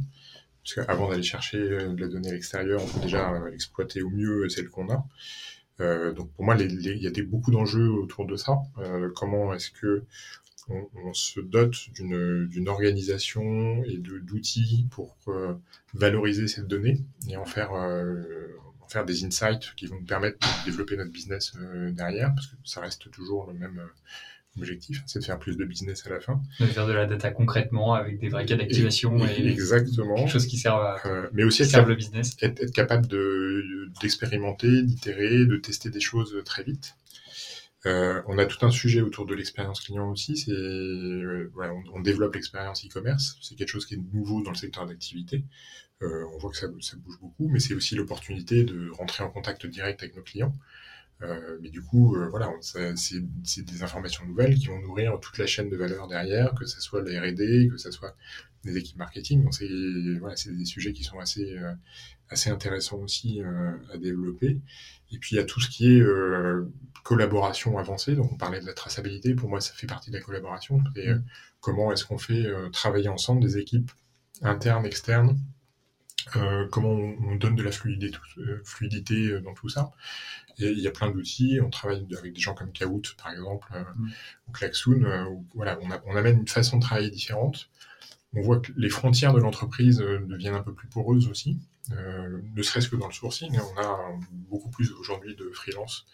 Parce 0.64 0.88
qu'avant 0.88 1.10
d'aller 1.10 1.24
chercher 1.24 1.60
de 1.60 1.96
la 2.00 2.08
donnée 2.08 2.30
à 2.30 2.34
l'extérieur, 2.34 2.82
on 2.84 2.88
peut 2.88 3.00
déjà 3.00 3.42
exploiter 3.54 4.02
au 4.02 4.10
mieux 4.10 4.50
celle 4.50 4.70
qu'on 4.70 4.90
a. 4.90 5.06
Donc 6.12 6.32
pour 6.34 6.44
moi, 6.44 6.58
il 6.60 7.02
y 7.02 7.08
a 7.08 7.10
des, 7.10 7.22
beaucoup 7.22 7.52
d'enjeux 7.52 7.90
autour 7.90 8.26
de 8.26 8.36
ça. 8.36 8.58
Comment 9.16 9.54
est-ce 9.54 9.72
que 9.72 10.04
on, 10.70 11.14
se 11.14 11.40
dote 11.40 11.76
d'une 11.94 12.68
organisation 12.68 13.84
et 13.86 13.98
d'outils 13.98 14.88
pour 14.92 15.16
euh, 15.28 15.54
valoriser 15.94 16.48
cette 16.48 16.68
donnée 16.68 17.00
et 17.30 17.38
en 17.38 17.46
faire, 17.46 17.74
euh, 17.74 18.48
en 18.82 18.88
faire 18.88 19.06
des 19.06 19.24
insights 19.24 19.74
qui 19.76 19.88
vont 19.88 19.96
nous 19.96 20.06
permettre 20.06 20.38
de 20.40 20.66
développer 20.70 20.98
notre 20.98 21.12
business 21.12 21.54
euh, 21.58 21.92
derrière, 21.92 22.34
parce 22.36 22.48
que 22.48 22.56
ça 22.66 22.82
reste 22.82 23.10
toujours 23.12 23.48
le 23.48 23.54
même 23.54 23.82
objectif, 24.58 25.04
c'est 25.06 25.20
de 25.20 25.24
faire 25.24 25.38
plus 25.38 25.56
de 25.56 25.64
business 25.66 26.06
à 26.08 26.10
la 26.10 26.20
fin. 26.20 26.42
De 26.60 26.66
faire 26.66 26.88
de 26.88 26.94
la 26.94 27.06
data 27.06 27.30
concrètement 27.30 27.94
avec 27.94 28.20
des 28.20 28.30
vrais 28.30 28.46
cas 28.46 28.56
d'activation 28.56 29.26
et, 29.26 29.48
exactement. 29.48 30.16
quelque 30.16 30.32
chose 30.32 30.48
qui 30.48 30.58
sert 30.58 30.74
à 30.74 31.00
mais 31.32 31.44
aussi 31.44 31.62
être, 31.62 31.86
le 31.86 31.96
business. 31.96 32.36
Être, 32.42 32.64
être 32.64 32.74
capable 32.74 33.08
d'expérimenter, 34.02 34.82
d'itérer, 34.82 35.46
de 35.46 35.58
tester 35.58 35.92
des 35.92 36.00
choses 36.00 36.42
très 36.44 36.64
vite. 36.64 36.96
Euh, 37.86 38.22
on 38.28 38.38
a 38.38 38.46
tout 38.46 38.66
un 38.66 38.72
sujet 38.72 39.02
autour 39.02 39.26
de 39.26 39.36
l'expérience 39.36 39.82
client 39.82 40.10
aussi. 40.10 40.46
Euh, 40.50 41.50
on, 41.94 42.02
développe 42.02 42.36
l'expérience 42.36 42.86
e-commerce. 42.86 43.38
C'est 43.42 43.56
quelque 43.56 43.70
chose 43.70 43.86
qui 43.86 43.96
est 43.96 44.14
nouveau 44.14 44.42
dans 44.42 44.52
le 44.52 44.58
secteur 44.58 44.86
d'activité. 44.86 45.44
Euh, 46.02 46.26
on 46.34 46.38
voit 46.38 46.52
que 46.52 46.58
ça, 46.58 46.68
bouge 46.68 47.20
beaucoup, 47.22 47.48
mais 47.50 47.60
c'est 47.60 47.74
aussi 47.74 47.96
l'opportunité 47.96 48.64
de 48.64 48.90
rentrer 48.90 49.24
en 49.24 49.30
contact 49.30 49.66
direct 49.66 50.02
avec 50.04 50.16
nos 50.16 50.24
clients. 50.24 50.54
Mais 51.62 51.70
du 51.70 51.82
coup, 51.82 52.16
voilà, 52.30 52.52
c'est, 52.62 53.64
des 53.64 53.84
informations 53.84 54.26
nouvelles 54.26 54.56
qui 54.56 54.68
vont 54.68 54.80
nourrir 54.80 55.20
toute 55.20 55.38
la 55.38 55.48
chaîne 55.48 55.70
de 55.70 55.76
valeur 55.76 56.08
derrière, 56.08 56.54
que 56.54 56.66
ce 56.66 56.80
soit 56.80 57.02
la 57.02 57.22
R&D, 57.22 57.70
que 57.72 57.78
ce 57.78 57.92
soit 57.92 58.16
des 58.64 58.78
équipes 58.78 58.98
marketing. 58.98 59.44
Donc 59.44 59.54
c'est, 59.54 59.68
voilà, 60.20 60.36
des 60.36 60.66
sujets 60.66 60.94
qui 60.94 61.04
sont 61.04 61.20
assez, 61.20 61.58
assez 62.30 62.50
intéressants 62.50 63.00
aussi 63.00 63.42
à 63.92 63.98
développer. 63.98 64.60
Et 65.12 65.18
puis 65.18 65.36
il 65.36 65.40
y 65.40 65.42
a 65.42 65.46
tout 65.46 65.60
ce 65.60 65.70
qui 65.70 65.98
est 65.98 66.02
euh, 66.02 66.70
collaboration 67.04 67.78
avancée. 67.78 68.16
Donc 68.16 68.32
on 68.32 68.38
parlait 68.38 68.60
de 68.60 68.66
la 68.66 68.74
traçabilité. 68.74 69.34
Pour 69.36 69.50
moi, 69.50 69.62
ça 69.62 69.74
fait 69.74 69.88
partie 69.88 70.12
de 70.12 70.18
la 70.18 70.22
collaboration. 70.22 70.84
Euh, 70.98 71.20
comment 71.60 71.92
est-ce 71.92 72.06
qu'on 72.06 72.18
fait 72.18 72.46
euh, 72.46 72.70
travailler 72.70 73.08
ensemble 73.08 73.42
des 73.42 73.58
équipes 73.58 73.92
internes, 74.42 74.86
externes 74.86 75.38
Comment 76.72 76.90
on, 76.90 77.36
donne 77.36 77.56
de 77.56 77.64
la 77.64 77.72
fluidité, 77.72 78.18
fluidité 78.66 79.40
dans 79.42 79.54
tout 79.54 79.70
ça 79.70 79.92
Et 80.60 80.66
il 80.66 80.80
y 80.80 80.88
a 80.88 80.92
plein 80.92 81.10
d'outils. 81.10 81.60
On 81.64 81.70
travaille 81.70 82.06
avec 82.18 82.34
des 82.34 82.42
gens 82.42 82.54
comme 82.54 82.72
Kahoot, 82.72 83.16
par 83.18 83.32
exemple, 83.32 83.68
mm. 83.96 84.10
ou 84.48 84.52
Klaxoon. 84.52 85.28
Où, 85.30 85.46
voilà, 85.56 85.80
on, 85.82 86.12
on, 86.12 86.16
amène 86.16 86.40
une 86.40 86.48
façon 86.48 86.78
de 86.78 86.82
travailler 86.82 87.10
différente. 87.10 87.70
On 88.34 88.42
voit 88.42 88.60
que 88.60 88.72
les 88.76 88.90
frontières 88.90 89.34
de 89.34 89.40
l'entreprise 89.40 90.00
deviennent 90.00 90.56
un 90.56 90.64
peu 90.64 90.74
plus 90.74 90.90
poreuses 90.90 91.28
aussi. 91.30 91.58
Euh, 91.92 92.42
ne 92.56 92.62
serait-ce 92.62 92.90
que 92.90 92.96
dans 92.96 93.08
le 93.08 93.14
sourcing. 93.14 93.58
On 93.58 93.80
a 93.80 94.20
beaucoup 94.32 94.70
plus 94.70 94.92
aujourd'hui 94.94 95.36
de 95.36 95.50
freelance 95.52 96.06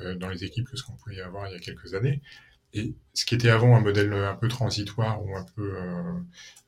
euh, 0.00 0.14
dans 0.16 0.28
les 0.28 0.44
équipes 0.44 0.68
que 0.68 0.76
ce 0.76 0.82
qu'on 0.82 0.94
pouvait 0.94 1.20
avoir 1.20 1.48
il 1.48 1.52
y 1.52 1.56
a 1.56 1.60
quelques 1.60 1.94
années. 1.94 2.20
Et 2.74 2.94
ce 3.12 3.24
qui 3.24 3.34
était 3.34 3.50
avant 3.50 3.76
un 3.76 3.80
modèle 3.80 4.12
un 4.12 4.34
peu 4.34 4.48
transitoire 4.48 5.24
ou 5.24 5.36
un 5.36 5.46
peu 5.54 5.76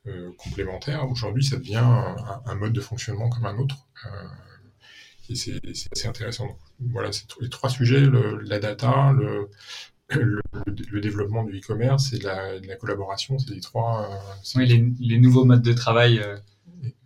euh, 0.07 0.31
complémentaire, 0.37 1.09
aujourd'hui 1.09 1.43
ça 1.43 1.57
devient 1.57 1.83
un, 2.45 2.55
mode 2.55 2.73
de 2.73 2.81
fonctionnement 2.81 3.29
comme 3.29 3.45
un 3.45 3.57
autre. 3.57 3.75
et 5.29 5.35
c'est 5.35 5.61
assez 5.91 6.07
intéressant. 6.07 6.57
Voilà, 6.79 7.11
c'est 7.11 7.25
les 7.41 7.49
trois 7.49 7.69
sujets, 7.69 8.07
la 8.43 8.59
data, 8.59 9.13
le, 9.13 9.49
développement 11.01 11.43
du 11.43 11.59
e-commerce 11.59 12.13
et 12.13 12.19
la, 12.19 12.57
la 12.59 12.75
collaboration, 12.77 13.37
c'est 13.37 13.53
les 13.53 13.59
trois. 13.59 14.09
oui, 14.55 14.95
les, 14.99 15.19
nouveaux 15.19 15.43
modes 15.43 15.61
de 15.61 15.73
travail 15.73 16.23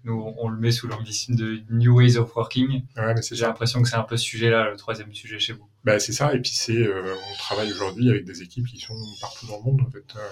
nous, 0.03 0.33
on 0.37 0.49
le 0.49 0.57
met 0.57 0.71
sous 0.71 0.87
l'anglicisme 0.87 1.35
de 1.35 1.61
New 1.69 1.95
Ways 1.95 2.17
of 2.17 2.35
Working. 2.35 2.83
Ouais, 2.97 3.15
J'ai 3.21 3.45
l'impression 3.45 3.81
que 3.81 3.87
c'est 3.87 3.95
un 3.95 4.03
peu 4.03 4.17
ce 4.17 4.23
sujet-là, 4.23 4.71
le 4.71 4.77
troisième 4.77 5.13
sujet 5.13 5.39
chez 5.39 5.53
vous. 5.53 5.69
Bah, 5.83 5.99
c'est 5.99 6.13
ça. 6.13 6.33
Et 6.33 6.39
puis, 6.39 6.51
c'est, 6.51 6.77
euh, 6.77 7.15
on 7.31 7.35
travaille 7.37 7.71
aujourd'hui 7.71 8.09
avec 8.09 8.25
des 8.25 8.41
équipes 8.41 8.67
qui 8.67 8.79
sont 8.79 8.95
partout 9.19 9.45
dans 9.45 9.57
le 9.57 9.63
monde, 9.63 9.81
en 9.81 9.91
fait. 9.91 10.15
Euh, 10.15 10.29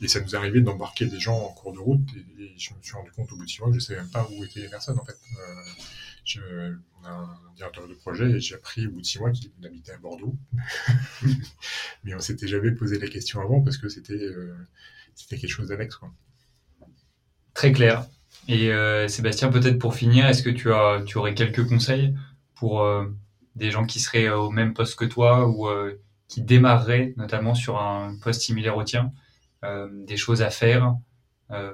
et 0.00 0.08
ça 0.08 0.20
nous 0.20 0.36
arrivé 0.36 0.60
d'embarquer 0.60 1.06
des 1.06 1.18
gens 1.18 1.36
en 1.36 1.48
cours 1.48 1.72
de 1.72 1.78
route. 1.78 2.08
Et, 2.16 2.54
je 2.56 2.74
me 2.74 2.82
suis 2.82 2.92
rendu 2.92 3.10
compte 3.10 3.32
au 3.32 3.36
bout 3.36 3.44
de 3.44 3.50
six 3.50 3.60
mois 3.60 3.70
que 3.70 3.74
je 3.74 3.78
ne 3.78 3.82
savais 3.82 4.00
même 4.00 4.10
pas 4.10 4.28
où 4.30 4.44
étaient 4.44 4.60
les 4.60 4.68
personnes, 4.68 4.98
en 4.98 5.04
fait. 5.04 5.18
Euh, 5.40 5.54
je, 6.24 6.40
on 7.00 7.04
a 7.04 7.10
un 7.10 7.40
directeur 7.56 7.88
de 7.88 7.94
projet 7.94 8.30
et 8.30 8.40
j'ai 8.40 8.54
appris 8.54 8.86
au 8.86 8.92
bout 8.92 9.00
de 9.00 9.06
six 9.06 9.18
mois 9.18 9.32
qu'il 9.32 9.50
habitait 9.64 9.92
à 9.92 9.98
Bordeaux. 9.98 10.36
Mais 12.04 12.14
on 12.14 12.20
s'était 12.20 12.46
jamais 12.46 12.70
posé 12.70 13.00
la 13.00 13.08
question 13.08 13.40
avant 13.40 13.60
parce 13.62 13.78
que 13.78 13.88
c'était, 13.88 14.30
c'était 15.16 15.38
quelque 15.38 15.50
chose 15.50 15.68
d'annexe, 15.68 15.96
quoi. 15.96 16.12
Très 17.54 17.72
clair. 17.72 18.06
Et 18.48 18.70
euh, 18.70 19.08
Sébastien, 19.08 19.50
peut-être 19.50 19.78
pour 19.78 19.94
finir, 19.94 20.26
est-ce 20.26 20.42
que 20.42 20.50
tu, 20.50 20.72
as, 20.72 21.02
tu 21.06 21.18
aurais 21.18 21.34
quelques 21.34 21.66
conseils 21.66 22.14
pour 22.54 22.82
euh, 22.82 23.06
des 23.56 23.70
gens 23.70 23.84
qui 23.84 24.00
seraient 24.00 24.28
au 24.28 24.50
même 24.50 24.74
poste 24.74 24.98
que 24.98 25.04
toi 25.04 25.46
ou 25.48 25.68
euh, 25.68 26.00
qui 26.28 26.42
démarreraient 26.42 27.14
notamment 27.16 27.54
sur 27.54 27.80
un 27.80 28.16
poste 28.22 28.42
similaire 28.42 28.76
au 28.76 28.84
tien, 28.84 29.12
des 30.06 30.16
choses 30.16 30.42
à 30.42 30.50
faire 30.50 30.96
bah, 31.48 31.70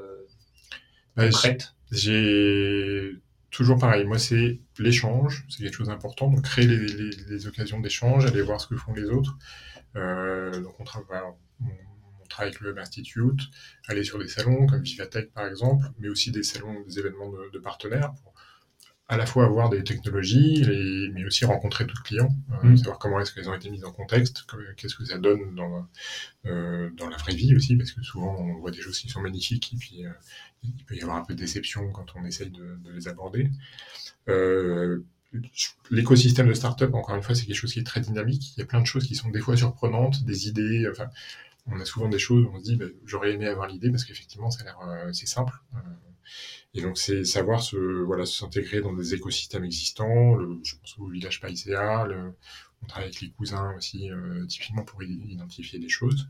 concrètes? 1.17 1.75
J'ai 1.91 3.13
toujours 3.51 3.79
pareil. 3.79 4.05
Moi, 4.05 4.19
c'est 4.19 4.61
l'échange, 4.79 5.47
c'est 5.49 5.63
quelque 5.63 5.75
chose 5.75 5.89
d'important. 5.89 6.29
Donc, 6.29 6.43
créer 6.43 6.67
les, 6.67 7.47
occasions 7.47 7.81
d'échange, 7.81 8.27
aller 8.27 8.43
voir 8.43 8.61
ce 8.61 8.67
que 8.67 8.77
font 8.77 8.93
les 8.93 9.05
autres. 9.05 9.37
Euh, 9.97 10.61
donc, 10.61 10.79
on 10.79 10.85
travaille, 10.85 11.23
on, 11.61 11.67
travaille 12.29 12.51
avec 12.51 12.61
le 12.61 12.69
Web 12.71 12.79
Institute, 12.79 13.41
aller 13.89 14.05
sur 14.05 14.19
des 14.19 14.29
salons 14.29 14.67
comme 14.67 14.83
Vivatech 14.83 15.33
par 15.33 15.47
exemple, 15.47 15.87
mais 15.99 16.09
aussi 16.09 16.31
des 16.31 16.43
salons, 16.43 16.83
des 16.87 16.99
événements 16.99 17.31
de, 17.31 17.51
de 17.53 17.59
partenaires 17.59 18.13
pour 18.23 18.35
à 19.11 19.17
la 19.17 19.25
fois 19.25 19.47
avoir 19.47 19.71
des 19.71 19.83
technologies, 19.83 20.63
mais 21.15 21.25
aussi 21.25 21.47
rencontrer 21.47 21.87
d'autres 21.87 22.03
clients, 22.03 22.29
euh, 22.63 22.69
mm. 22.69 22.77
savoir 22.77 22.99
comment 22.99 23.19
est-ce 23.21 23.33
qu'elles 23.33 23.49
ont 23.49 23.55
été 23.55 23.71
mises 23.71 23.85
en 23.85 23.91
contexte, 23.91 24.45
qu'est-ce 24.77 24.95
que 24.95 25.05
ça 25.07 25.17
donne 25.17 25.55
dans, 25.55 25.89
euh, 26.45 26.91
dans 26.91 27.09
la 27.09 27.17
vraie 27.17 27.35
vie 27.35 27.57
aussi, 27.57 27.75
parce 27.77 27.93
que 27.93 28.03
souvent 28.03 28.37
on 28.39 28.59
voit 28.59 28.71
des 28.71 28.83
choses 28.83 28.99
qui 28.99 29.09
sont 29.09 29.23
magnifiques 29.23 29.73
et 29.73 29.77
puis 29.77 30.05
euh, 30.05 30.11
il 30.63 30.85
peut 30.85 30.95
y 30.95 31.01
avoir 31.01 31.17
un 31.17 31.25
peu 31.25 31.35
de 31.35 31.39
déception 31.39 31.91
quand 31.91 32.15
on 32.17 32.25
essaye 32.27 32.51
de, 32.51 32.79
de 32.85 32.93
les 32.93 33.09
aborder. 33.09 33.51
Euh, 34.29 35.03
L'écosystème 35.91 36.49
de 36.49 36.55
start-up, 36.55 36.95
encore 36.95 37.15
une 37.15 37.23
fois, 37.23 37.35
c'est 37.35 37.45
quelque 37.45 37.55
chose 37.55 37.75
qui 37.75 37.81
est 37.81 37.85
très 37.85 38.01
dynamique. 38.01 38.55
Il 38.57 38.61
y 38.61 38.63
a 38.63 38.67
plein 38.67 38.81
de 38.81 38.87
choses 38.87 39.07
qui 39.07 39.15
sont 39.15 39.29
des 39.29 39.41
fois 39.41 39.59
surprenantes, 39.59 40.25
des 40.25 40.49
idées. 40.49 40.89
Enfin, 40.91 41.11
on 41.69 41.81
a 41.81 41.85
souvent 41.85 42.09
des 42.09 42.19
choses 42.19 42.45
où 42.45 42.51
on 42.53 42.59
se 42.59 42.65
dit, 42.65 42.77
bah, 42.77 42.87
j'aurais 43.05 43.33
aimé 43.33 43.47
avoir 43.47 43.69
l'idée 43.69 43.91
parce 43.91 44.05
qu'effectivement, 44.05 44.51
ça 44.51 44.65
l'air, 44.65 44.79
euh, 44.81 45.13
c'est 45.13 45.27
simple. 45.27 45.53
Et 46.75 46.83
donc, 46.83 46.99
c'est 46.99 47.25
savoir 47.25 47.63
se, 47.63 47.77
voilà, 47.77 48.27
s'intégrer 48.27 48.81
dans 48.83 48.93
des 48.93 49.15
écosystèmes 49.15 49.65
existants. 49.65 50.39
Je 50.63 50.77
pense 50.77 50.99
au 50.99 51.09
village 51.09 51.41
Païséa, 51.41 52.07
on 52.83 52.87
travaille 52.87 53.09
avec 53.09 53.21
les 53.21 53.31
cousins 53.31 53.75
aussi, 53.77 54.11
euh, 54.11 54.45
typiquement 54.47 54.85
pour 54.85 55.03
identifier 55.03 55.79
des 55.79 55.89
choses. 55.89 56.29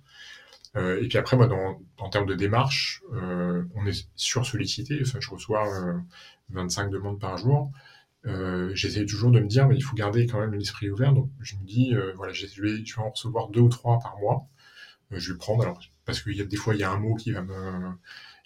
Euh, 0.76 1.02
et 1.02 1.08
puis 1.08 1.18
après, 1.18 1.36
en 1.36 2.08
termes 2.10 2.26
de 2.26 2.34
démarche, 2.34 3.02
euh, 3.12 3.64
on 3.74 3.86
est 3.86 4.08
sur-sollicité. 4.14 4.98
Enfin, 5.02 5.18
je 5.20 5.30
reçois 5.30 5.64
25 6.50 6.86
euh, 6.86 6.90
demandes 6.90 7.20
par 7.20 7.36
jour. 7.38 7.72
Euh, 8.26 8.70
j'essaie 8.74 9.06
toujours 9.06 9.30
de 9.30 9.40
me 9.40 9.46
dire, 9.46 9.68
mais 9.68 9.76
il 9.76 9.82
faut 9.82 9.96
garder 9.96 10.26
quand 10.26 10.40
même 10.40 10.54
l'esprit 10.54 10.90
ouvert. 10.90 11.12
Donc, 11.12 11.30
je 11.40 11.56
me 11.56 11.64
dis, 11.64 11.94
voilà, 12.16 12.32
je 12.32 12.46
vais, 12.46 12.84
je 12.84 12.96
vais 12.96 13.02
en 13.02 13.10
recevoir 13.10 13.48
deux 13.48 13.60
ou 13.60 13.68
trois 13.68 13.98
par 13.98 14.18
mois. 14.18 14.46
Je 15.10 15.32
vais 15.32 15.38
prendre, 15.38 15.62
alors, 15.62 15.80
parce 16.04 16.22
qu'il 16.22 16.36
y 16.36 16.40
a 16.40 16.44
des 16.44 16.56
fois, 16.56 16.74
il 16.74 16.80
y 16.80 16.84
a 16.84 16.90
un 16.90 16.98
mot 16.98 17.14
qui 17.14 17.32
va 17.32 17.42
me 17.42 17.92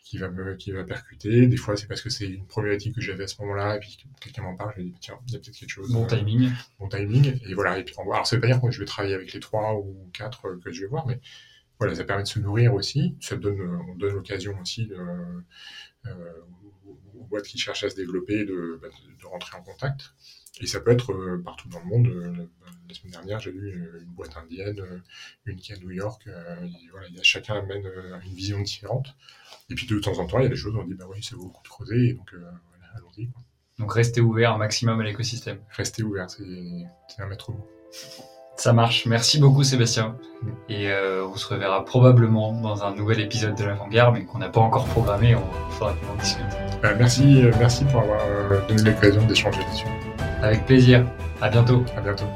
qui 0.05 0.19
va 0.19 0.29
me, 0.29 0.57
qui 0.57 0.73
va 0.73 0.85
percuter. 0.85 1.47
Des 1.47 1.57
fois, 1.57 1.77
c'est 1.77 1.87
parce 1.87 2.03
que 2.03 2.11
c'est 2.11 2.27
une 2.27 2.47
problématique 2.47 2.95
que 2.95 3.01
j'avais 3.01 3.25
à 3.25 3.27
ce 3.27 3.41
moment-là, 3.43 3.77
et 3.77 3.81
puis 3.81 3.97
quelqu'un 4.21 4.43
m'en 4.43 4.57
parle, 4.57 4.75
je 4.77 4.83
dis, 4.83 4.95
tiens, 5.01 5.19
il 5.29 5.33
y 5.33 5.37
a 5.37 5.39
peut-être 5.39 5.57
quelque 5.57 5.71
chose. 5.71 5.91
Bon 5.93 6.07
timing. 6.07 6.51
Bon 6.79 6.89
timing. 6.89 7.41
Et 7.47 7.55
voilà. 7.55 7.79
Et 7.79 7.85
puis, 7.85 7.95
alors, 7.99 8.27
ça 8.27 8.37
veut 8.37 8.41
pas 8.41 8.49
dire 8.49 8.61
que 8.61 8.71
je 8.71 8.79
vais 8.81 8.85
travailler 8.85 9.15
avec 9.15 9.33
les 9.33 9.41
trois 9.41 9.75
ou 9.75 10.11
quatre 10.13 10.59
que 10.63 10.73
je 10.73 10.83
vais 10.83 10.89
voir, 10.89 11.07
mais 11.07 11.21
voilà, 11.79 11.95
ça 11.95 12.05
permet 12.05 12.25
de 12.25 12.29
se 12.29 12.39
nourrir 12.41 12.75
aussi. 12.75 13.17
Ça 13.21 13.37
donne, 13.37 13.61
on 13.89 13.95
donne 13.95 14.15
l'occasion 14.15 14.59
aussi 14.61 14.87
de, 14.87 14.97
euh, 16.07 16.33
aux 17.15 17.25
boîtes 17.25 17.47
qui 17.47 17.59
cherchent 17.59 17.85
à 17.85 17.91
se 17.91 17.97
développer 17.97 18.45
de, 18.45 18.79
bah, 18.83 18.89
de, 19.19 19.27
rentrer 19.27 19.57
en 19.57 19.63
contact. 19.63 20.13
Et 20.61 20.67
ça 20.67 20.81
peut 20.81 20.91
être 20.91 21.13
euh, 21.13 21.43
partout 21.43 21.69
dans 21.69 21.81
le 21.81 21.87
monde. 21.87 22.07
Euh, 22.09 22.49
la 22.89 22.95
semaine 22.95 23.13
dernière, 23.13 23.41
j'ai 23.41 23.53
vu 23.53 23.73
une, 23.73 24.13
boîte 24.13 24.37
indienne, 24.37 24.81
euh, 24.81 24.99
une 25.47 25.57
qui 25.57 25.73
est 25.73 25.77
à 25.77 25.79
New 25.79 25.91
York. 25.91 26.29
voilà, 26.91 27.07
il 27.09 27.17
y 27.17 27.21
a, 27.21 27.23
chacun 27.23 27.55
amène 27.55 27.85
une 28.25 28.35
vision 28.35 28.61
différente. 28.61 29.15
Et 29.71 29.75
puis 29.75 29.87
de 29.87 29.99
temps 29.99 30.19
en 30.19 30.27
temps, 30.27 30.39
il 30.39 30.43
y 30.43 30.47
a 30.47 30.51
des 30.51 30.57
choses 30.57 30.75
où 30.75 30.79
on 30.79 30.85
dit, 30.85 30.95
bah 30.95 31.07
oui, 31.09 31.23
ça 31.23 31.37
vaut 31.37 31.45
le 31.45 31.51
coup 31.51 31.63
de 31.63 31.69
creuser, 31.69 32.09
et 32.11 32.13
donc 32.13 32.35
voilà, 32.35 32.93
allons-y. 32.97 33.31
Donc 33.79 33.95
restez 33.95 34.21
ouvert 34.21 34.53
un 34.53 34.59
maximum 34.59 35.01
à 35.01 35.05
l'écosystème. 35.05 35.59
Restez 35.71 36.03
ouvert, 36.03 36.29
c'est 36.29 36.43
un 37.19 37.27
maître 37.27 37.51
mot. 37.51 37.67
Ça 38.57 38.73
marche. 38.73 39.07
Merci 39.07 39.41
beaucoup 39.41 39.65
Sébastien. 39.65 40.17
Et 40.69 40.89
euh, 40.89 41.27
on 41.27 41.37
se 41.37 41.47
reverra 41.49 41.85
probablement 41.85 42.53
dans 42.53 42.85
un 42.85 42.95
nouvel 42.95 43.21
épisode 43.21 43.57
de 43.57 43.65
l'avant-garde, 43.65 44.15
mais 44.15 44.25
qu'on 44.25 44.39
n'a 44.39 44.49
pas 44.49 44.61
encore 44.61 44.85
programmé. 44.87 45.35
On 45.35 45.71
faudra 45.71 45.95
qu'on 45.95 46.13
en 46.13 46.17
discute. 46.17 46.45
Euh, 46.85 46.95
merci, 46.99 47.43
euh, 47.43 47.53
merci 47.59 47.85
pour 47.85 48.03
avoir 48.03 48.21
donné 48.67 48.83
l'occasion 48.83 49.25
d'échanger 49.27 49.61
dessus 49.71 49.87
Avec 50.43 50.67
plaisir. 50.67 51.05
À 51.41 51.49
bientôt. 51.49 51.85
À 51.97 52.01
bientôt. 52.01 52.27